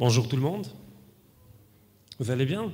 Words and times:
Bonjour 0.00 0.26
tout 0.26 0.34
le 0.34 0.42
monde. 0.42 0.66
Vous 2.18 2.32
allez 2.32 2.46
bien? 2.46 2.72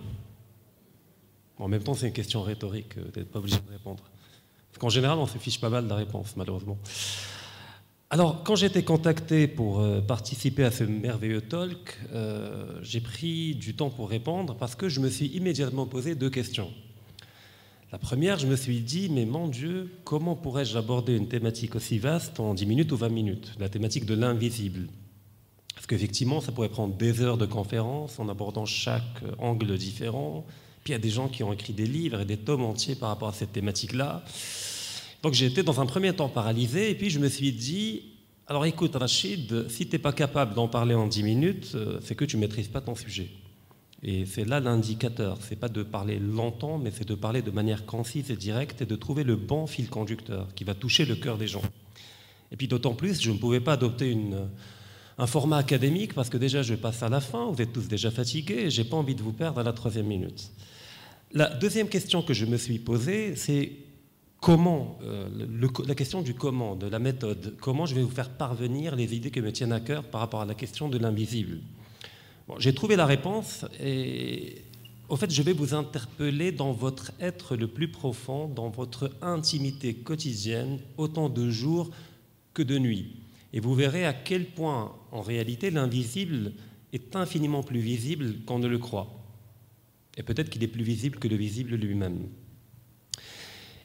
En 1.59 1.69
même 1.69 1.83
temps, 1.83 1.93
c'est 1.93 2.07
une 2.07 2.15
question 2.15 2.41
rhétorique, 2.41 2.97
euh, 2.97 3.03
vous 3.03 3.21
n'êtes 3.21 3.31
pas 3.31 3.41
obligé 3.41 3.57
de 3.57 3.71
répondre. 3.71 4.03
Parce 4.71 4.79
qu'en 4.79 4.89
général, 4.89 5.19
on 5.19 5.27
se 5.27 5.37
fiche 5.37 5.61
pas 5.61 5.69
mal 5.69 5.85
de 5.85 5.91
la 5.91 5.97
réponse, 5.97 6.35
malheureusement. 6.37 6.79
Alors, 8.09 8.43
quand 8.43 8.57
j'ai 8.57 8.67
été 8.67 8.83
contacté 8.83 9.49
pour 9.49 9.81
euh, 9.81 10.01
participer 10.01 10.65
à 10.65 10.71
ce 10.71 10.85
merveilleux 10.85 11.43
talk, 11.43 11.99
euh, 12.15 12.79
j'ai 12.81 13.03
pris 13.03 13.55
du 13.55 13.77
temps 13.77 13.91
pour 13.91 14.09
répondre 14.09 14.57
parce 14.57 14.75
que 14.75 14.89
je 14.89 15.01
me 15.01 15.11
suis 15.11 15.27
immédiatement 15.27 15.85
posé 15.85 16.15
deux 16.15 16.31
questions. 16.31 16.71
La 17.93 17.99
première, 17.99 18.39
je 18.39 18.47
me 18.47 18.57
suis 18.57 18.81
dit, 18.81 19.11
mais 19.11 19.27
mon 19.27 19.47
Dieu, 19.47 19.93
comment 20.05 20.37
pourrais-je 20.37 20.79
aborder 20.79 21.17
une 21.17 21.29
thématique 21.29 21.77
aussi 21.77 21.99
vaste 21.99 22.41
en 22.41 22.55
10 22.55 22.65
minutes 22.65 22.93
ou 22.93 22.97
20 22.97 23.11
minutes? 23.11 23.53
La 23.59 23.69
thématique 23.69 24.07
de 24.07 24.15
l'invisible. 24.15 24.89
Qu'effectivement, 25.91 26.41
ça 26.41 26.53
pourrait 26.53 26.69
prendre 26.69 26.95
des 26.95 27.21
heures 27.21 27.37
de 27.37 27.47
conférence 27.47 28.21
en 28.21 28.29
abordant 28.29 28.65
chaque 28.65 29.25
angle 29.39 29.77
différent. 29.77 30.47
Puis 30.85 30.93
il 30.93 30.95
y 30.95 30.95
a 30.95 31.01
des 31.01 31.11
gens 31.11 31.27
qui 31.27 31.43
ont 31.43 31.53
écrit 31.53 31.73
des 31.73 31.85
livres 31.85 32.21
et 32.21 32.25
des 32.25 32.37
tomes 32.37 32.63
entiers 32.63 32.95
par 32.95 33.09
rapport 33.09 33.27
à 33.27 33.33
cette 33.33 33.51
thématique-là. 33.51 34.23
Donc 35.25 35.35
j'ai 35.35 35.47
été 35.47 35.65
dans 35.65 35.81
un 35.81 35.87
premier 35.87 36.13
temps 36.13 36.29
paralysé 36.29 36.93
et 36.93 36.95
puis 36.95 37.11
je 37.11 37.19
me 37.19 37.29
suis 37.29 37.51
dit, 37.51 38.05
alors 38.47 38.67
écoute 38.67 38.95
Rachid, 38.95 39.69
si 39.69 39.89
tu 39.89 39.93
n'es 39.93 39.99
pas 39.99 40.13
capable 40.13 40.55
d'en 40.55 40.69
parler 40.69 40.95
en 40.95 41.09
10 41.09 41.25
minutes, 41.25 41.73
euh, 41.75 41.99
c'est 42.05 42.15
que 42.15 42.25
tu 42.25 42.37
ne 42.37 42.43
maîtrises 42.43 42.69
pas 42.69 42.81
ton 42.81 42.95
sujet. 42.95 43.27
Et 44.05 44.27
c'est 44.27 44.45
là 44.45 44.61
l'indicateur. 44.61 45.39
C'est 45.41 45.59
pas 45.59 45.69
de 45.69 45.83
parler 45.83 46.21
longtemps, 46.21 46.79
mais 46.79 46.93
c'est 46.93 47.09
de 47.09 47.17
parler 47.17 47.43
de 47.43 47.51
manière 47.51 47.85
concise 47.85 48.31
et 48.31 48.37
directe 48.37 48.81
et 48.81 48.87
de 48.87 48.95
trouver 48.95 49.25
le 49.25 49.35
bon 49.35 49.67
fil 49.67 49.91
conducteur 49.91 50.55
qui 50.55 50.63
va 50.63 50.75
toucher 50.75 51.05
le 51.05 51.17
cœur 51.17 51.37
des 51.37 51.49
gens. 51.49 51.63
Et 52.53 52.57
puis 52.57 52.69
d'autant 52.69 52.95
plus, 52.95 53.21
je 53.21 53.33
ne 53.33 53.39
pouvais 53.39 53.59
pas 53.59 53.73
adopter 53.73 54.17
un 55.21 55.27
format 55.27 55.59
académique 55.59 56.15
parce 56.15 56.31
que 56.31 56.39
déjà 56.39 56.63
je 56.63 56.75
passe 56.75 57.03
à 57.03 57.11
la 57.11 57.21
fin, 57.21 57.51
vous 57.51 57.61
êtes 57.61 57.75
tous 57.75 57.89
déjà 57.89 58.11
fatigués 58.11 58.65
et 58.65 58.71
j'ai 58.71 58.85
pas 58.85 58.97
envie 58.97 59.15
de 59.15 59.23
vous 59.23 59.35
perdre 59.35 59.61
à 59.61 59.63
la 59.63 59.75
troisième 59.75 60.07
minute. 60.07 60.51
La 61.33 61.51
deuxième 61.51 61.89
question 61.89 62.23
que 62.23 62.33
je 62.33 62.47
me 62.47 62.57
suis 62.57 62.79
posée, 62.79 63.37
c'est 63.37 63.71
comment, 64.41 64.99
euh, 65.03 65.29
la 65.87 65.95
question 65.95 66.23
du 66.23 66.33
comment, 66.33 66.75
de 66.75 66.87
la 66.87 66.99
méthode, 66.99 67.55
comment 67.61 67.85
je 67.85 67.95
vais 67.95 68.03
vous 68.03 68.11
faire 68.11 68.31
parvenir 68.31 68.97
les 68.97 69.15
idées 69.15 69.31
qui 69.31 69.43
me 69.43 69.53
tiennent 69.53 69.73
à 69.73 69.81
cœur 69.81 70.05
par 70.05 70.23
rapport 70.23 70.41
à 70.41 70.47
la 70.47 70.55
question 70.55 70.89
de 70.89 70.97
l'invisible. 70.97 71.59
J'ai 72.59 72.75
trouvé 72.75 72.97
la 72.97 73.05
réponse 73.05 73.67
et 73.79 74.63
au 75.11 75.17
fait, 75.17 75.31
je 75.31 75.43
vais 75.43 75.53
vous 75.53 75.75
interpeller 75.75 76.51
dans 76.51 76.73
votre 76.73 77.13
être 77.21 77.57
le 77.57 77.67
plus 77.67 77.89
profond, 77.89 78.49
dans 78.49 78.71
votre 78.71 79.11
intimité 79.21 79.93
quotidienne, 79.93 80.79
autant 80.97 81.29
de 81.29 81.51
jours 81.51 81.91
que 82.55 82.63
de 82.63 82.79
nuits. 82.79 83.20
Et 83.53 83.61
vous 83.61 83.75
verrez 83.75 84.07
à 84.07 84.13
quel 84.13 84.47
point, 84.47 84.95
en 85.13 85.23
réalité, 85.23 85.71
l'invisible 85.71 86.53
est 86.93 87.17
infiniment 87.17 87.63
plus 87.63 87.81
visible 87.81 88.45
qu'on 88.47 88.59
ne 88.59 88.69
le 88.69 88.79
croit. 88.79 89.09
Et 90.17 90.23
peut-être 90.23 90.51
qu'il 90.51 90.63
est 90.63 90.69
plus 90.69 90.85
visible 90.85 91.19
que 91.19 91.29
le 91.29 91.37
visible 91.37 91.75
lui-même. 91.75 92.29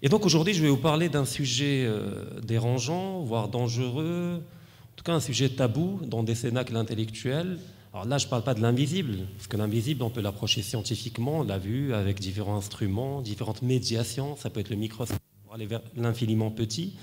Et 0.01 0.09
donc 0.09 0.25
aujourd'hui, 0.25 0.53
je 0.53 0.61
vais 0.61 0.69
vous 0.69 0.77
parler 0.77 1.09
d'un 1.09 1.25
sujet 1.25 1.85
euh, 1.85 2.39
dérangeant, 2.41 3.21
voire 3.21 3.47
dangereux, 3.47 4.43
en 4.43 4.95
tout 4.95 5.03
cas 5.03 5.13
un 5.13 5.19
sujet 5.19 5.49
tabou 5.49 5.99
dans 6.05 6.23
des 6.23 6.35
cénacles 6.35 6.75
intellectuels, 6.75 7.57
alors 7.95 8.05
là, 8.07 8.17
je 8.17 8.25
ne 8.25 8.29
parle 8.29 8.43
pas 8.43 8.53
de 8.53 8.61
l'invisible, 8.61 9.19
parce 9.37 9.47
que 9.47 9.55
l'invisible, 9.55 10.03
on 10.03 10.09
peut 10.09 10.19
l'approcher 10.19 10.61
scientifiquement, 10.61 11.39
on 11.39 11.43
l'a 11.43 11.57
vu, 11.57 11.93
avec 11.93 12.19
différents 12.19 12.57
instruments, 12.57 13.21
différentes 13.21 13.61
médiations. 13.61 14.35
Ça 14.35 14.49
peut 14.49 14.59
être 14.59 14.69
le 14.69 14.75
microscope 14.75 15.17
pour 15.45 15.53
aller 15.53 15.65
vers 15.65 15.79
l'infiniment 15.95 16.51
petit, 16.51 16.97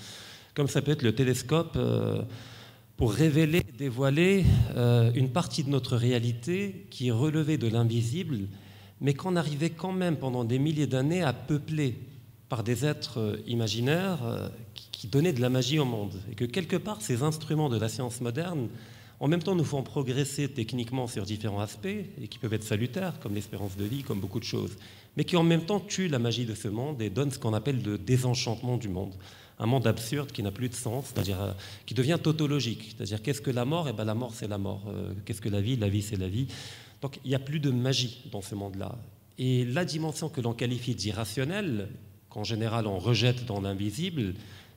comme 0.53 0.69
ça 0.69 0.83
peut 0.83 0.91
être 0.91 1.01
le 1.01 1.15
télescope 1.15 1.77
euh, 1.77 2.21
pour 3.03 3.15
révéler, 3.15 3.65
dévoiler 3.77 4.45
euh, 4.77 5.11
une 5.17 5.31
partie 5.31 5.65
de 5.65 5.71
notre 5.71 5.97
réalité 5.97 6.87
qui 6.89 7.09
est 7.09 7.11
relevée 7.11 7.59
de 7.59 7.67
l'invisible, 7.67 8.47
mais 9.01 9.13
qu'on 9.13 9.35
arrivait 9.35 9.71
quand 9.71 9.91
même 9.91 10.17
pendant 10.17 10.45
des 10.45 10.61
milliers 10.61 10.87
d'années 10.87 11.21
à 11.21 11.33
peupler 11.33 11.99
par 12.49 12.63
des 12.63 12.87
êtres 12.87 13.19
euh, 13.19 13.37
imaginaires 13.49 14.53
qui 14.93 15.09
donnaient 15.09 15.33
de 15.33 15.41
la 15.41 15.51
magie 15.51 15.81
au 15.81 15.85
monde. 15.85 16.15
Et 16.31 16.37
que 16.37 16.45
quelque 16.45 16.77
part, 16.77 17.03
ces 17.03 17.25
instruments 17.25 17.69
de 17.69 17.77
la 17.77 17.89
science 17.89 18.21
moderne 18.21 18.69
en 19.19 19.27
même 19.27 19.43
temps 19.43 19.57
nous 19.57 19.65
font 19.65 19.83
progresser 19.83 20.49
techniquement 20.49 21.09
sur 21.09 21.25
différents 21.25 21.59
aspects 21.59 21.87
et 21.87 22.29
qui 22.29 22.39
peuvent 22.39 22.55
être 22.55 22.63
salutaires, 22.63 23.19
comme 23.19 23.35
l'espérance 23.35 23.77
de 23.77 23.85
vie, 23.85 24.05
comme 24.05 24.21
beaucoup 24.21 24.39
de 24.39 24.45
choses, 24.45 24.77
mais 25.17 25.25
qui 25.25 25.37
en 25.37 25.43
même 25.43 25.65
temps 25.65 25.81
tuent 25.81 26.07
la 26.07 26.21
magie 26.21 26.47
de 26.47 26.55
ce 26.55 26.69
monde 26.69 27.03
et 27.03 27.11
donnent 27.11 27.33
ce 27.33 27.41
qu'on 27.41 27.55
appelle 27.55 27.83
le 27.83 27.99
désenchantement 27.99 28.77
du 28.77 28.89
monde. 28.89 29.15
Un 29.63 29.67
monde 29.67 29.87
absurde 29.87 30.33
qui 30.33 30.43
n'a 30.43 30.51
plus 30.51 30.69
de 30.69 30.75
sens, 30.75 31.07
c'est-à-dire 31.07 31.41
euh, 31.41 31.53
qui 31.87 31.95
devient 31.95 32.19
tautologique. 32.21 32.95
C'est-à-dire 32.97 33.23
qu'est-ce 33.23 33.41
que 33.41 33.51
la 33.51 33.65
mort? 33.65 33.89
Eh 33.89 33.93
bien 33.93 34.05
la 34.05 34.15
mort 34.15 34.33
c'est 34.35 34.49
la 34.49 34.59
mort. 34.59 34.83
Euh, 34.89 35.13
qu'est-ce 35.25 35.41
que 35.41 35.49
la 35.49 35.61
vie? 35.61 35.77
La 35.77 35.89
vie 35.89 36.03
c'est 36.03 36.17
la 36.17 36.29
vie. 36.29 36.49
Donc 37.01 37.19
il 37.25 37.29
n'y 37.29 37.35
a 37.35 37.39
plus 37.39 37.61
de 37.61 37.71
magie 37.71 38.25
dans 38.33 38.43
ce 38.43 38.55
monde-là. 38.55 38.99
Et 39.39 39.65
la 39.65 39.85
dimension 39.85 40.29
que 40.29 40.41
l'on 40.41 40.53
qualifie 40.53 40.95
d'irrationnelle, 40.95 41.89
qu'en 42.29 42.45
général 42.45 42.87
on 42.87 42.99
rejette 42.99 43.47
dans 43.47 43.61
l'invisible, 43.61 44.35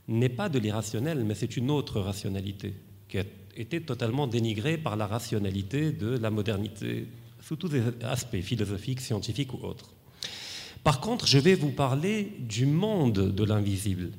n'est 0.07 0.29
pas 0.29 0.49
de 0.49 0.59
l'irrationnel, 0.59 1.23
mais 1.25 1.33
c'est 1.33 1.57
une 1.57 1.71
autre 1.71 1.99
rationalité 1.99 2.73
qui 3.09 3.17
est 3.17 3.45
était 3.55 3.81
totalement 3.81 4.27
dénigré 4.27 4.77
par 4.77 4.95
la 4.95 5.07
rationalité 5.07 5.91
de 5.91 6.17
la 6.17 6.29
modernité, 6.29 7.07
sous 7.41 7.55
tous 7.55 7.69
les 7.69 7.81
aspects, 8.03 8.41
philosophiques, 8.41 9.01
scientifiques 9.01 9.53
ou 9.53 9.65
autres. 9.65 9.91
Par 10.83 10.99
contre, 10.99 11.25
je 11.25 11.39
vais 11.39 11.55
vous 11.55 11.71
parler 11.71 12.33
du 12.39 12.65
monde 12.65 13.33
de 13.33 13.43
l'invisible. 13.43 14.11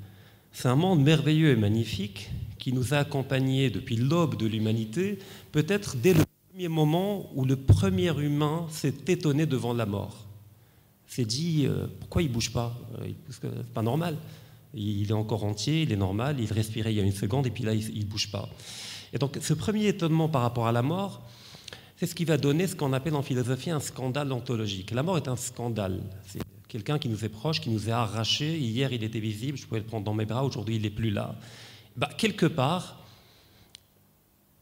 C'est 0.58 0.68
un 0.68 0.74
monde 0.74 1.02
merveilleux 1.02 1.50
et 1.50 1.56
magnifique 1.56 2.30
qui 2.58 2.72
nous 2.72 2.94
a 2.94 2.96
accompagnés 2.96 3.68
depuis 3.68 3.96
l'aube 3.96 4.38
de 4.38 4.46
l'humanité, 4.46 5.18
peut-être 5.52 5.96
dès 5.98 6.14
le 6.14 6.24
premier 6.48 6.68
moment 6.68 7.30
où 7.34 7.44
le 7.44 7.56
premier 7.56 8.18
humain 8.18 8.64
s'est 8.70 8.94
étonné 9.08 9.44
devant 9.44 9.74
la 9.74 9.84
mort. 9.84 10.24
S'est 11.08 11.26
dit, 11.26 11.66
euh, 11.66 11.86
pourquoi 12.00 12.22
il 12.22 12.32
bouge 12.32 12.54
pas? 12.54 12.74
Euh, 13.02 13.10
C'est 13.28 13.66
pas 13.74 13.82
normal. 13.82 14.16
Il 14.72 15.10
est 15.10 15.12
encore 15.12 15.44
entier, 15.44 15.82
il 15.82 15.92
est 15.92 15.96
normal, 15.96 16.40
il 16.40 16.50
respirait 16.50 16.90
il 16.90 16.96
y 16.96 17.00
a 17.02 17.04
une 17.04 17.12
seconde 17.12 17.46
et 17.46 17.50
puis 17.50 17.62
là, 17.62 17.74
il 17.74 17.98
ne 17.98 18.04
bouge 18.06 18.30
pas. 18.30 18.48
Et 19.12 19.18
donc 19.18 19.36
ce 19.42 19.52
premier 19.52 19.88
étonnement 19.88 20.30
par 20.30 20.40
rapport 20.40 20.66
à 20.66 20.72
la 20.72 20.80
mort, 20.80 21.20
c'est 21.98 22.06
ce 22.06 22.14
qui 22.14 22.24
va 22.24 22.38
donner 22.38 22.66
ce 22.66 22.74
qu'on 22.74 22.94
appelle 22.94 23.14
en 23.14 23.22
philosophie 23.22 23.68
un 23.68 23.80
scandale 23.80 24.32
ontologique. 24.32 24.92
La 24.92 25.02
mort 25.02 25.18
est 25.18 25.28
un 25.28 25.36
scandale. 25.36 26.00
Quelqu'un 26.68 26.98
qui 26.98 27.08
nous 27.08 27.24
est 27.24 27.28
proche, 27.28 27.60
qui 27.60 27.70
nous 27.70 27.88
est 27.88 27.92
arraché. 27.92 28.58
Hier, 28.58 28.92
il 28.92 29.04
était 29.04 29.20
visible, 29.20 29.58
je 29.58 29.66
pouvais 29.66 29.80
le 29.80 29.86
prendre 29.86 30.04
dans 30.04 30.14
mes 30.14 30.24
bras, 30.24 30.44
aujourd'hui, 30.44 30.76
il 30.76 30.82
n'est 30.82 30.90
plus 30.90 31.10
là. 31.10 31.36
Bah, 31.96 32.10
quelque 32.16 32.46
part, 32.46 33.04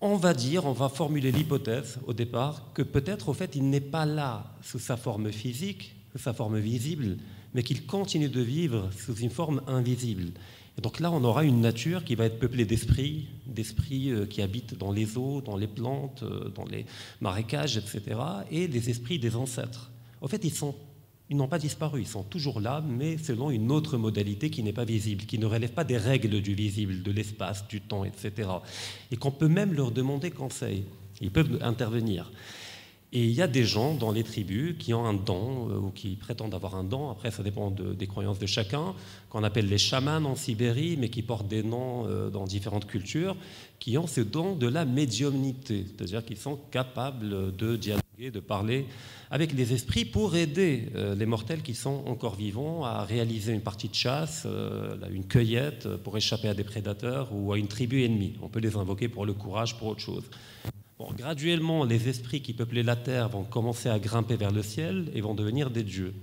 on 0.01 0.17
va 0.17 0.35
dire, 0.35 0.67
on 0.67 0.73
va 0.73 0.89
formuler 0.89 1.33
l'hypothèse 1.33 1.99
au 2.07 2.13
départ 2.13 2.73
que 2.75 2.83
peut-être, 2.83 3.29
au 3.29 3.33
fait, 3.33 3.57
il 3.57 3.71
n'est 3.71 3.81
pas 3.81 4.07
là 4.07 4.55
sous 4.63 4.79
sa 4.79 4.97
forme 4.97 5.33
physique, 5.33 5.97
sous 6.13 6.19
sa 6.19 6.33
forme 6.33 6.59
visible, 6.59 7.17
mais 7.55 7.63
qu'il 7.63 7.87
continue 7.87 8.29
de 8.29 8.41
vivre 8.41 8.91
sous 8.97 9.15
une 9.17 9.31
forme 9.31 9.63
invisible. 9.67 10.33
Et 10.77 10.81
donc 10.81 11.01
là, 11.01 11.11
on 11.13 11.23
aura 11.25 11.45
une 11.45 11.61
nature 11.61 12.05
qui 12.05 12.17
va 12.17 12.27
être 12.27 12.39
peuplée 12.39 12.65
d'esprits, 12.65 13.29
d'esprits 13.47 14.11
euh, 14.11 14.27
qui 14.27 14.43
habitent 14.43 14.77
dans 14.77 14.91
les 14.91 15.17
eaux, 15.17 15.41
dans 15.41 15.57
les 15.57 15.69
plantes, 15.69 16.25
euh, 16.25 16.49
dans 16.49 16.65
les 16.65 16.85
marécages, 17.21 17.77
etc., 17.77 18.03
et 18.51 18.67
des 18.67 18.91
esprits 18.91 19.19
des 19.19 19.37
ancêtres. 19.37 19.93
En 20.21 20.27
fait, 20.27 20.45
ils 20.45 20.53
sont 20.53 20.75
ils 21.31 21.37
n'ont 21.37 21.49
pas 21.49 21.59
disparu, 21.59 22.03
ils 22.03 22.07
sont 22.07 22.23
toujours 22.23 22.61
là, 22.61 22.83
mais 22.87 23.17
selon 23.17 23.51
une 23.51 23.73
autre 23.73 23.97
modalité 23.97 24.51
qui 24.51 24.63
n'est 24.63 24.75
pas 24.75 24.85
visible, 24.85 25.25
qui 25.25 25.39
ne 25.39 25.47
relève 25.47 25.73
pas 25.73 25.85
des 25.85 25.97
règles 25.97 26.43
du 26.43 26.55
visible, 26.55 27.03
de 27.03 27.11
l'espace, 27.11 27.67
du 27.67 27.81
temps, 27.81 28.05
etc. 28.05 28.49
Et 29.11 29.17
qu'on 29.17 29.31
peut 29.31 29.49
même 29.49 29.73
leur 29.73 29.91
demander 29.91 30.31
conseil. 30.31 30.85
Ils 31.21 31.31
peuvent 31.31 31.59
intervenir. 31.63 32.31
Et 33.17 33.23
il 33.23 33.31
y 33.31 33.43
a 33.43 33.47
des 33.47 33.63
gens 33.63 33.95
dans 33.95 34.11
les 34.11 34.25
tribus 34.25 34.75
qui 34.77 34.93
ont 34.93 35.07
un 35.07 35.15
don 35.15 35.69
euh, 35.71 35.79
ou 35.79 35.91
qui 35.91 36.17
prétendent 36.17 36.53
avoir 36.53 36.75
un 36.75 36.83
don. 36.83 37.11
Après, 37.11 37.31
ça 37.31 37.45
dépend 37.45 37.71
des 37.71 38.07
croyances 38.09 38.41
de 38.41 38.47
chacun, 38.47 38.93
qu'on 39.31 39.45
appelle 39.45 39.69
les 39.69 39.79
chamans 39.79 40.17
en 40.17 40.35
Sibérie, 40.35 40.97
mais 40.99 41.11
qui 41.11 41.23
portent 41.23 41.47
des 41.47 41.63
noms 41.63 42.09
euh, 42.09 42.29
dans 42.29 42.45
différentes 42.45 42.87
cultures, 42.87 43.37
qui 43.79 43.97
ont 43.99 44.09
ce 44.09 44.21
don 44.21 44.57
de 44.57 44.67
la 44.67 44.85
médiumnité, 44.85 45.87
c'est-à-dire 45.87 46.25
qu'ils 46.25 46.39
sont 46.39 46.59
capables 46.73 47.55
de 47.55 47.77
dialoguer, 47.77 48.33
de 48.33 48.41
parler 48.41 48.85
avec 49.31 49.53
les 49.53 49.73
esprits 49.73 50.05
pour 50.05 50.35
aider 50.35 50.89
euh, 50.97 51.15
les 51.15 51.27
mortels 51.27 51.63
qui 51.63 51.75
sont 51.75 52.03
encore 52.07 52.35
vivants 52.35 52.85
à 52.85 53.05
réaliser 53.05 53.53
une 53.53 53.61
partie 53.61 53.89
de 53.89 53.95
chasse, 53.95 54.45
une 55.09 55.27
cueillette 55.27 55.87
pour 55.99 56.17
échapper 56.17 56.49
à 56.49 56.55
des 56.55 56.65
prédateurs 56.65 57.29
ou 57.33 57.53
à 57.53 57.59
une 57.59 57.69
tribu 57.69 58.05
ennemie. 58.05 58.35
On 58.43 58.49
peut 58.49 58.61
les 58.61 58.75
invoquer 58.75 59.09
pour 59.09 59.25
le 59.25 59.35
courage, 59.35 59.79
pour 59.79 59.87
autre 59.87 60.01
chose 60.01 60.25
graduellement, 61.13 61.85
les 61.85 62.09
esprits 62.09 62.41
qui 62.41 62.53
peuplaient 62.53 62.83
la 62.83 62.97
terre 62.97 63.29
vont 63.29 63.45
commencer 63.45 63.89
à 63.89 63.99
grimper 63.99 64.37
vers 64.37 64.53
le 64.53 64.63
ciel 64.63 65.11
et 65.15 65.21
vont 65.21 65.35
devenir 65.35 65.71
des 65.71 65.83
dieux. 65.83 66.15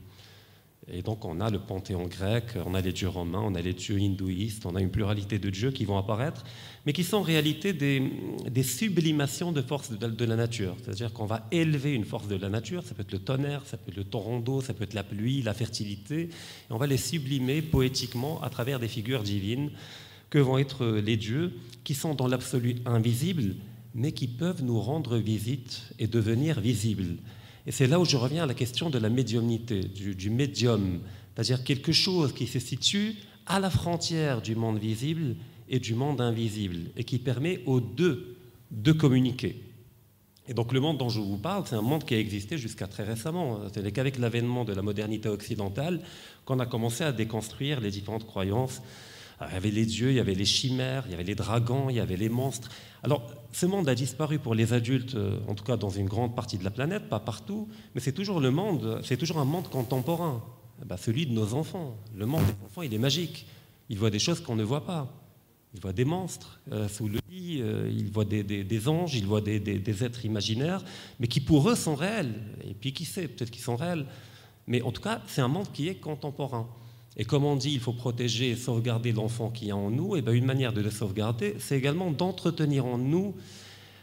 Et 0.92 1.04
donc 1.04 1.26
on 1.26 1.40
a 1.40 1.50
le 1.50 1.60
panthéon 1.60 2.08
grec, 2.08 2.58
on 2.66 2.74
a 2.74 2.82
les 2.82 2.92
dieux 2.92 3.08
romains, 3.08 3.42
on 3.44 3.54
a 3.54 3.62
les 3.62 3.74
dieux 3.74 3.98
hindouistes, 3.98 4.66
on 4.66 4.76
a 4.76 4.82
une 4.82 4.90
pluralité 4.90 5.38
de 5.38 5.50
dieux 5.50 5.72
qui 5.72 5.86
vont 5.86 5.98
apparaître, 5.98 6.44
mais 6.86 6.94
qui 6.94 7.04
sont 7.04 7.18
en 7.18 7.22
réalité 7.22 7.72
des, 7.72 8.64
sublimations 8.64 9.52
de 9.52 9.62
forces 9.62 9.92
de, 9.92 10.26
la 10.26 10.36
nature. 10.36 10.76
C'est-à-dire 10.82 11.14
qu'on 11.14 11.28
va 11.28 11.48
élever 11.52 11.94
une 11.94 12.04
force 12.04 12.28
de 12.28 12.36
la 12.36 12.50
nature, 12.50 12.84
ça 12.84 12.96
peut 12.96 13.04
être 13.04 13.12
le 13.12 13.20
tonnerre, 13.20 13.62
ça 13.66 13.78
peut 13.78 13.92
être 13.92 13.98
le 13.98 14.04
torrent 14.04 14.40
d'eau, 14.40 14.62
ça 14.62 14.74
peut 14.74 14.84
être 14.84 14.96
la 14.96 15.04
pluie, 15.04 15.44
la 15.44 15.54
fertilité, 15.54 16.22
et 16.22 16.30
on 16.72 16.78
va 16.78 16.88
les 16.88 16.98
sublimer 16.98 17.62
poétiquement 17.62 18.42
à 18.42 18.50
travers 18.50 18.80
des 18.80 18.88
figures 18.88 19.22
divines 19.22 19.70
que 20.32 20.40
vont 20.40 20.58
être 20.58 20.88
les 20.88 21.18
dieux, 21.18 21.54
qui 21.84 21.94
sont 21.94 22.16
dans 22.16 22.28
l'absolu 22.28 22.78
invisible, 22.86 23.56
mais 23.94 24.12
qui 24.12 24.28
peuvent 24.28 24.64
nous 24.64 24.80
rendre 24.80 25.18
visite 25.18 25.94
et 26.00 26.08
devenir 26.08 26.60
visibles. 26.60 27.18
Et 27.68 27.72
c'est 27.72 27.88
là 27.88 28.00
où 28.00 28.06
je 28.06 28.18
reviens 28.18 28.44
à 28.44 28.48
la 28.48 28.54
question 28.54 28.90
de 28.90 28.98
la 28.98 29.10
médiumnité, 29.10 29.82
du, 29.84 30.30
médium, 30.30 31.00
c'est-à-dire 31.34 31.64
quelque 31.64 31.92
chose 31.92 32.34
qui 32.34 32.48
se 32.48 32.60
situe 32.60 33.16
à 33.46 33.60
la 33.60 33.70
frontière 33.70 34.42
du 34.42 34.56
monde 34.56 34.80
visible 34.80 35.36
et 35.70 35.80
du 35.80 35.94
monde 35.94 36.22
invisible, 36.22 36.92
et 36.98 37.04
qui 37.04 37.20
permet 37.20 37.62
aux 37.66 37.80
deux 37.80 38.38
de 38.72 38.92
communiquer. 38.92 39.62
Et 40.48 40.54
donc 40.54 40.74
le 40.74 40.80
monde 40.80 40.98
dont 40.98 41.10
je 41.10 41.20
vous 41.20 41.38
parle, 41.38 41.64
c'est 41.68 41.76
un 41.76 41.82
monde 41.82 42.04
qui 42.04 42.16
a 42.16 42.20
existé 42.20 42.58
jusqu'à 42.58 42.88
très 42.88 43.04
récemment. 43.04 43.60
C'est 43.74 43.90
qu'avec 43.92 44.18
l'avènement 44.18 44.66
de 44.66 44.74
la 44.74 44.82
modernité 44.82 45.30
occidentale 45.30 46.02
qu'on 46.46 46.60
a 46.60 46.66
commencé 46.66 47.04
à 47.04 47.12
déconstruire 47.12 47.80
les 47.80 47.92
différentes 47.92 48.26
croyances. 48.26 48.82
Il 49.50 49.54
y 49.54 49.58
avait 49.58 49.72
les 49.72 49.86
dieux, 49.86 50.12
il 50.12 50.16
y 50.16 50.20
avait 50.20 50.36
les 50.36 50.46
chimères, 50.46 51.04
il 51.08 51.12
y 51.12 51.14
avait 51.14 51.24
les 51.24 51.36
dragons, 51.36 51.90
il 51.90 51.96
y 51.96 52.00
avait 52.00 52.18
les 52.18 52.30
monstres. 52.30 52.70
Alors 53.04 53.28
ce 53.52 53.66
monde 53.66 53.90
a 53.90 53.96
disparu 53.96 54.40
pour 54.40 54.56
les 54.56 54.74
adultes, 54.74 55.16
euh, 55.16 55.40
en 55.48 55.56
tout 55.56 55.64
cas 55.64 55.78
dans 55.78 55.90
une 55.90 56.08
grande 56.08 56.36
partie 56.36 56.58
de 56.58 56.64
la 56.64 56.72
planète, 56.72 57.10
pas 57.10 57.20
partout, 57.20 57.68
mais 57.96 58.02
c'est 58.02 58.12
toujours 58.12 58.40
le 58.40 58.52
monde, 58.52 59.02
c'est 59.04 59.18
toujours 59.18 59.40
un 59.40 59.46
monde 59.46 59.68
contemporain, 59.70 60.44
eh 60.82 60.86
ben, 60.86 60.98
celui 60.98 61.26
de 61.26 61.34
nos 61.34 61.54
enfants. 61.54 61.98
Le 62.16 62.26
monde 62.26 62.46
des 62.46 62.66
enfants, 62.66 62.82
il 62.82 62.94
est 62.94 63.00
magique. 63.00 63.46
Ils 63.90 63.98
voient 63.98 64.10
des 64.10 64.20
choses 64.20 64.40
qu'on 64.40 64.56
ne 64.56 64.64
voit 64.64 64.86
pas. 64.86 65.12
Ils 65.74 65.80
voient 65.80 65.94
des 65.94 66.06
monstres 66.06 66.60
euh, 66.72 66.88
sous 66.88 67.08
le 67.08 67.20
lit, 67.30 67.60
euh, 67.62 67.90
ils 67.90 68.12
voient 68.12 68.26
des, 68.26 68.88
anges, 68.88 69.16
ils 69.16 69.26
voient 69.26 69.42
des, 69.42 70.04
êtres 70.04 70.26
imaginaires, 70.26 70.84
mais 71.20 71.28
qui 71.28 71.40
pour 71.40 71.70
eux 71.70 71.76
sont 71.76 71.96
réels. 71.96 72.34
Et 72.70 72.74
puis 72.74 72.94
qui 72.94 73.06
sait, 73.06 73.28
peut-être 73.28 73.52
qu'ils 73.52 73.64
sont 73.64 73.76
réels. 73.76 74.06
Mais 74.68 74.82
en 74.82 74.92
tout 74.92 75.02
cas, 75.02 75.22
c'est 75.28 75.42
un 75.42 75.48
monde 75.48 75.72
qui 75.72 75.88
est 75.88 75.96
contemporain. 75.96 76.68
Et 77.18 77.26
comme 77.26 77.44
on 77.44 77.56
dit, 77.56 77.72
il 77.74 77.80
faut 77.80 77.94
protéger 77.94 78.52
et 78.52 78.56
sauvegarder 78.56 79.12
l'enfant 79.12 79.50
qui 79.50 79.70
est 79.70 79.74
en 79.74 79.90
nous, 79.90 80.16
et 80.16 80.22
bien 80.22 80.34
une 80.34 80.46
manière 80.46 80.74
de 80.74 80.82
le 80.82 80.90
sauvegarder, 80.90 81.56
c'est 81.60 81.78
également 81.78 82.12
d'entretenir 82.12 82.86
en 82.86 82.98
nous 82.98 83.36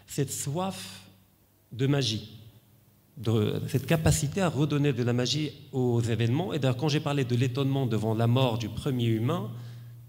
cette 0.07 0.33
soif 0.33 1.03
de 1.73 1.87
magie, 1.87 2.39
cette 3.69 3.87
capacité 3.87 4.41
à 4.41 4.49
redonner 4.49 4.93
de 4.93 5.03
la 5.03 5.13
magie 5.13 5.53
aux 5.73 6.01
événements. 6.01 6.53
Et 6.53 6.59
d'ailleurs, 6.59 6.77
quand 6.77 6.89
j'ai 6.89 7.01
parlé 7.01 7.25
de 7.25 7.35
l'étonnement 7.35 7.87
devant 7.87 8.15
la 8.15 8.27
mort 8.27 8.59
du 8.59 8.69
premier 8.69 9.07
humain, 9.07 9.51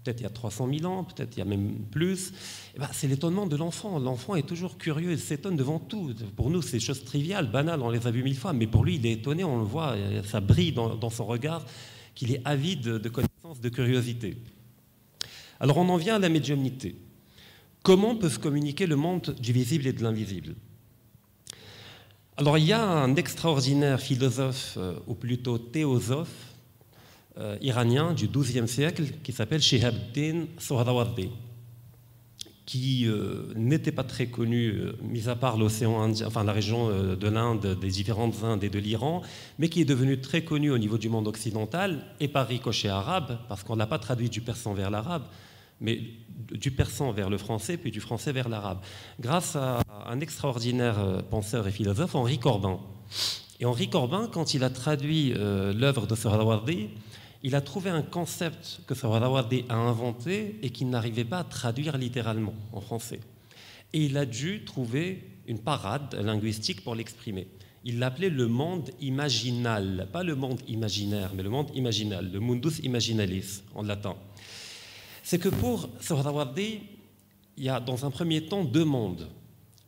peut-être 0.02 0.20
il 0.20 0.24
y 0.24 0.26
a 0.26 0.30
300 0.30 0.68
000 0.78 0.90
ans, 0.90 1.04
peut-être 1.04 1.36
il 1.36 1.40
y 1.40 1.42
a 1.42 1.46
même 1.46 1.74
plus, 1.90 2.32
eh 2.74 2.78
ben, 2.78 2.88
c'est 2.92 3.06
l'étonnement 3.06 3.46
de 3.46 3.56
l'enfant. 3.56 3.98
L'enfant 3.98 4.36
est 4.36 4.46
toujours 4.46 4.78
curieux, 4.78 5.12
il 5.12 5.18
s'étonne 5.18 5.56
devant 5.56 5.78
tout. 5.78 6.14
Pour 6.36 6.50
nous, 6.50 6.62
c'est 6.62 6.78
des 6.78 6.80
choses 6.80 7.04
triviales, 7.04 7.50
banales, 7.50 7.82
on 7.82 7.90
les 7.90 8.06
a 8.06 8.10
vues 8.10 8.22
mille 8.22 8.36
fois, 8.36 8.52
mais 8.52 8.66
pour 8.66 8.84
lui, 8.84 8.96
il 8.96 9.06
est 9.06 9.12
étonné, 9.12 9.44
on 9.44 9.58
le 9.58 9.64
voit, 9.64 9.94
ça 10.24 10.40
brille 10.40 10.72
dans, 10.72 11.10
son 11.10 11.26
regard, 11.26 11.64
qu'il 12.14 12.32
est 12.32 12.42
avide 12.44 12.82
de 12.82 13.08
connaissances, 13.08 13.60
de 13.60 13.68
curiosité. 13.68 14.36
Alors 15.58 15.78
on 15.78 15.88
en 15.88 15.96
vient 15.96 16.16
à 16.16 16.18
la 16.18 16.28
médiumnité. 16.28 16.96
Comment 17.82 18.16
peut 18.16 18.28
se 18.28 18.38
communiquer 18.38 18.86
le 18.86 18.96
monde 18.96 19.34
du 19.40 19.52
visible 19.52 19.86
et 19.86 19.92
de 19.92 20.02
l'invisible? 20.02 20.54
Alors 22.36 22.56
il 22.56 22.64
y 22.64 22.72
a 22.72 22.82
un 22.82 23.16
extraordinaire 23.16 24.00
philosophe, 24.00 24.74
euh, 24.78 24.94
ou 25.06 25.14
plutôt 25.14 25.58
théosophe, 25.58 26.54
euh, 27.38 27.56
iranien 27.60 28.12
du 28.12 28.28
XIIe 28.28 28.66
siècle 28.66 29.04
qui 29.22 29.32
s'appelle 29.32 29.62
Shihabuddin 29.62 30.46
Sohrawardi, 30.58 31.30
qui 32.70 33.08
euh, 33.08 33.52
n'était 33.56 33.90
pas 33.90 34.04
très 34.04 34.26
connu, 34.26 34.68
euh, 34.68 34.92
mis 35.02 35.28
à 35.28 35.34
part 35.34 35.56
l'océan 35.56 36.00
Indien, 36.00 36.28
enfin 36.28 36.44
la 36.44 36.52
région 36.52 36.88
de 37.16 37.28
l'Inde, 37.28 37.76
des 37.80 37.88
différentes 37.88 38.44
Indes 38.44 38.62
et 38.62 38.68
de 38.68 38.78
l'Iran, 38.78 39.22
mais 39.58 39.68
qui 39.68 39.80
est 39.80 39.84
devenu 39.84 40.20
très 40.20 40.44
connu 40.44 40.70
au 40.70 40.78
niveau 40.78 40.96
du 40.96 41.08
monde 41.08 41.26
occidental 41.26 42.06
et 42.20 42.28
par 42.28 42.46
ricochet 42.46 42.88
arabe, 42.88 43.40
parce 43.48 43.64
qu'on 43.64 43.74
ne 43.74 43.80
l'a 43.80 43.88
pas 43.88 43.98
traduit 43.98 44.30
du 44.30 44.40
persan 44.40 44.72
vers 44.72 44.88
l'arabe, 44.88 45.24
mais 45.80 46.00
du 46.52 46.70
persan 46.70 47.10
vers 47.10 47.28
le 47.28 47.38
français, 47.38 47.76
puis 47.76 47.90
du 47.90 47.98
français 47.98 48.30
vers 48.30 48.48
l'arabe, 48.48 48.78
grâce 49.18 49.56
à 49.56 49.80
un 50.06 50.20
extraordinaire 50.20 51.24
penseur 51.28 51.66
et 51.66 51.72
philosophe, 51.72 52.14
Henri 52.14 52.38
Corbin. 52.38 52.78
Et 53.58 53.64
Henri 53.64 53.90
Corbin, 53.90 54.30
quand 54.32 54.54
il 54.54 54.62
a 54.62 54.70
traduit 54.70 55.34
l'œuvre 55.34 56.06
de 56.06 56.14
Sohrawardi, 56.14 56.90
il 57.42 57.54
a 57.54 57.60
trouvé 57.60 57.90
un 57.90 58.02
concept 58.02 58.80
que 58.86 58.94
Sahrawardi 58.94 59.64
a 59.68 59.76
inventé 59.76 60.58
et 60.62 60.70
qu'il 60.70 60.90
n'arrivait 60.90 61.24
pas 61.24 61.38
à 61.38 61.44
traduire 61.44 61.96
littéralement 61.96 62.54
en 62.72 62.80
français. 62.80 63.20
Et 63.92 64.04
il 64.04 64.16
a 64.16 64.26
dû 64.26 64.64
trouver 64.64 65.24
une 65.46 65.58
parade 65.58 66.14
linguistique 66.14 66.84
pour 66.84 66.94
l'exprimer. 66.94 67.48
Il 67.84 67.98
l'appelait 67.98 68.28
le 68.28 68.46
monde 68.46 68.90
imaginal, 69.00 70.06
pas 70.12 70.22
le 70.22 70.34
monde 70.34 70.60
imaginaire, 70.68 71.32
mais 71.34 71.42
le 71.42 71.48
monde 71.48 71.70
imaginal, 71.74 72.30
le 72.30 72.40
mundus 72.40 72.78
imaginalis 72.82 73.62
en 73.74 73.82
latin. 73.82 74.16
C'est 75.22 75.38
que 75.38 75.48
pour 75.48 75.88
Sahrawardi, 76.00 76.80
il 77.56 77.64
y 77.64 77.70
a 77.70 77.80
dans 77.80 78.04
un 78.04 78.10
premier 78.10 78.42
temps 78.42 78.64
deux 78.64 78.84
mondes. 78.84 79.28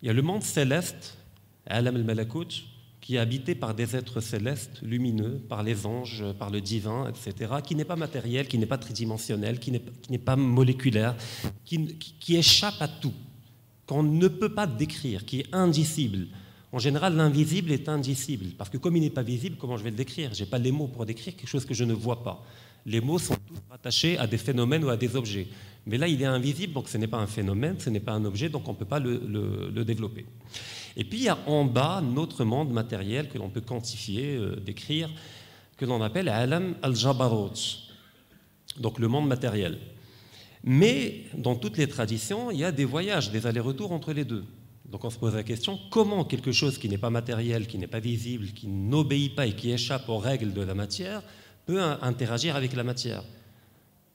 Il 0.01 0.07
y 0.07 0.11
a 0.11 0.15
le 0.15 0.23
monde 0.23 0.43
céleste, 0.43 1.19
Alam 1.67 1.97
al-Malakut, 1.97 2.65
qui 3.03 3.17
est 3.17 3.19
habité 3.19 3.57
par 3.57 3.75
des 3.75 3.97
êtres 3.97 4.21
célestes, 4.21 4.81
lumineux, 4.81 5.43
par 5.49 5.65
les 5.65 5.87
anges, 5.87 6.25
par 6.39 6.51
le 6.51 6.61
divin, 6.61 7.11
etc., 7.11 7.55
qui 7.67 7.75
n'est 7.75 7.85
pas 7.85 7.97
matériel, 7.97 8.47
qui 8.47 8.59
n'est 8.59 8.65
pas 8.65 8.79
tridimensionnel, 8.79 9.59
qui 9.59 9.73
n'est 9.73 10.19
pas 10.19 10.37
moléculaire, 10.37 11.17
qui, 11.65 11.99
échappe 12.29 12.81
à 12.81 12.87
tout, 12.87 13.13
qu'on 13.87 14.05
ne 14.05 14.29
peut 14.29 14.55
pas 14.55 14.69
décrire, 14.69 15.25
qui 15.25 15.41
est 15.41 15.47
indicible. 15.53 16.29
En 16.71 16.79
général, 16.79 17.17
l'invisible 17.17 17.73
est 17.73 17.89
indicible, 17.89 18.51
parce 18.57 18.71
que 18.71 18.79
comme 18.79 18.97
il 18.97 19.01
n'est 19.01 19.11
pas 19.11 19.25
visible, 19.25 19.57
comment 19.59 19.77
je 19.77 19.83
vais 19.83 19.91
le 19.91 19.97
décrire? 19.97 20.33
Je 20.33 20.45
n'ai 20.45 20.49
pas 20.49 20.59
les 20.59 20.71
mots 20.71 20.87
pour 20.87 21.05
décrire 21.05 21.35
quelque 21.35 21.49
chose 21.49 21.67
que 21.67 21.75
je 21.75 21.83
ne 21.83 21.93
vois 21.93 22.23
pas. 22.23 22.47
Les 22.87 23.01
mots 23.01 23.19
sont 23.19 23.35
tous 23.35 23.59
rattachés 23.69 24.17
à 24.17 24.29
des 24.29 24.39
phénomènes 24.39 24.85
ou 24.85 24.91
à 24.91 24.97
des 24.97 25.17
objets. 25.17 25.49
Mais 25.87 25.99
là, 25.99 26.07
il 26.07 26.23
est 26.23 26.27
invisible, 26.27 26.73
donc 26.73 26.89
ce 26.89 26.99
n'est 26.99 27.09
pas 27.09 27.19
un 27.19 27.27
phénomène, 27.27 27.81
ce 27.81 27.91
n'est 27.91 28.01
pas 28.01 28.13
un 28.13 28.25
objet, 28.25 28.49
donc 28.49 28.69
on 28.69 28.73
ne 28.73 28.77
peut 28.77 28.85
pas 28.85 29.01
le 29.01 29.85
développer. 29.85 30.25
Et 30.97 31.05
puis 31.05 31.19
il 31.19 31.25
y 31.25 31.29
a 31.29 31.39
en 31.47 31.65
bas 31.65 32.03
notre 32.03 32.45
monde 32.45 32.71
matériel 32.71 33.29
que 33.29 33.39
l'on 33.39 33.49
peut 33.49 33.61
quantifier, 33.61 34.37
euh, 34.37 34.57
décrire, 34.57 35.11
que 35.77 35.85
l'on 35.85 36.03
appelle 36.03 36.29
Alam 36.29 36.75
al-Jabarot, 36.83 37.53
donc 38.79 38.99
le 38.99 39.09
monde 39.09 39.27
matériel. 39.27 39.79
Mais 40.65 41.25
dans 41.37 41.57
toutes 41.57 41.77
les 41.77 41.89
traditions, 41.89 42.51
il 42.51 42.59
y 42.59 42.65
a 42.65 42.73
des 42.73 42.85
voyages, 42.85 43.31
des 43.31 43.47
allers-retours 43.47 43.93
entre 43.93 44.13
les 44.13 44.25
deux. 44.25 44.45
Donc 44.89 45.05
on 45.05 45.11
se 45.11 45.19
pose 45.19 45.35
la 45.35 45.43
question, 45.43 45.79
comment 45.91 46.25
quelque 46.25 46.53
chose 46.53 46.77
qui 46.79 46.89
n'est 46.89 46.99
pas 46.99 47.11
matériel, 47.11 47.67
qui 47.67 47.79
n'est 47.79 47.87
pas 47.87 47.99
visible, 47.99 48.49
qui 48.49 48.69
n'obéit 48.69 49.35
pas 49.35 49.47
et 49.47 49.55
qui 49.55 49.71
échappe 49.71 50.09
aux 50.09 50.19
règles 50.19 50.53
de 50.53 50.61
la 50.61 50.75
matière, 50.75 51.23
peut 51.65 51.81
interagir 51.81 52.57
avec 52.57 52.75
la 52.75 52.85
matière? 52.85 53.25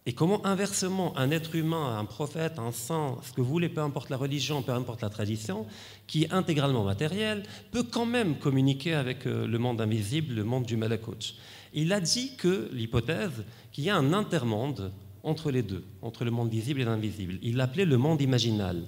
Et 0.08 0.14
comment 0.14 0.44
inversement 0.46 1.16
un 1.18 1.32
être 1.32 1.54
humain, 1.54 1.98
un 2.00 2.06
prophète, 2.06 2.60
un 2.60 2.72
saint, 2.72 3.18
ce 3.24 3.34
que 3.34 3.42
vous 3.42 3.50
voulez, 3.50 3.68
peu 3.68 3.82
importe 3.82 4.10
la 4.10 4.16
religion, 4.16 4.62
peu 4.62 4.72
importe 4.72 5.02
la 5.02 5.10
tradition, 5.10 5.66
qui 6.08 6.24
est 6.24 6.32
intégralement 6.32 6.86
matériel, 6.86 7.44
peut 7.72 7.84
quand 7.84 8.06
même 8.06 8.38
communiquer 8.38 8.94
avec 8.94 9.28
euh, 9.28 9.46
le 9.46 9.60
monde 9.60 9.82
invisible, 9.82 10.34
le 10.34 10.46
monde 10.46 10.64
du 10.64 10.78
malakut. 10.78 11.36
Il 11.74 11.92
a 11.92 12.00
dit 12.00 12.38
que 12.38 12.70
l'hypothèse 12.72 13.44
qu'il 13.74 13.84
y 13.84 13.90
a 13.90 13.98
un 13.98 14.14
intermonde 14.14 14.94
entre 15.24 15.52
les 15.52 15.62
deux, 15.62 15.84
entre 16.02 16.24
le 16.24 16.32
monde 16.32 16.50
visible 16.50 16.80
et 16.80 16.86
l'invisible. 16.86 17.38
Il 17.42 17.58
l'appelait 17.58 17.84
le 17.84 17.98
monde 17.98 18.22
imaginal. 18.22 18.86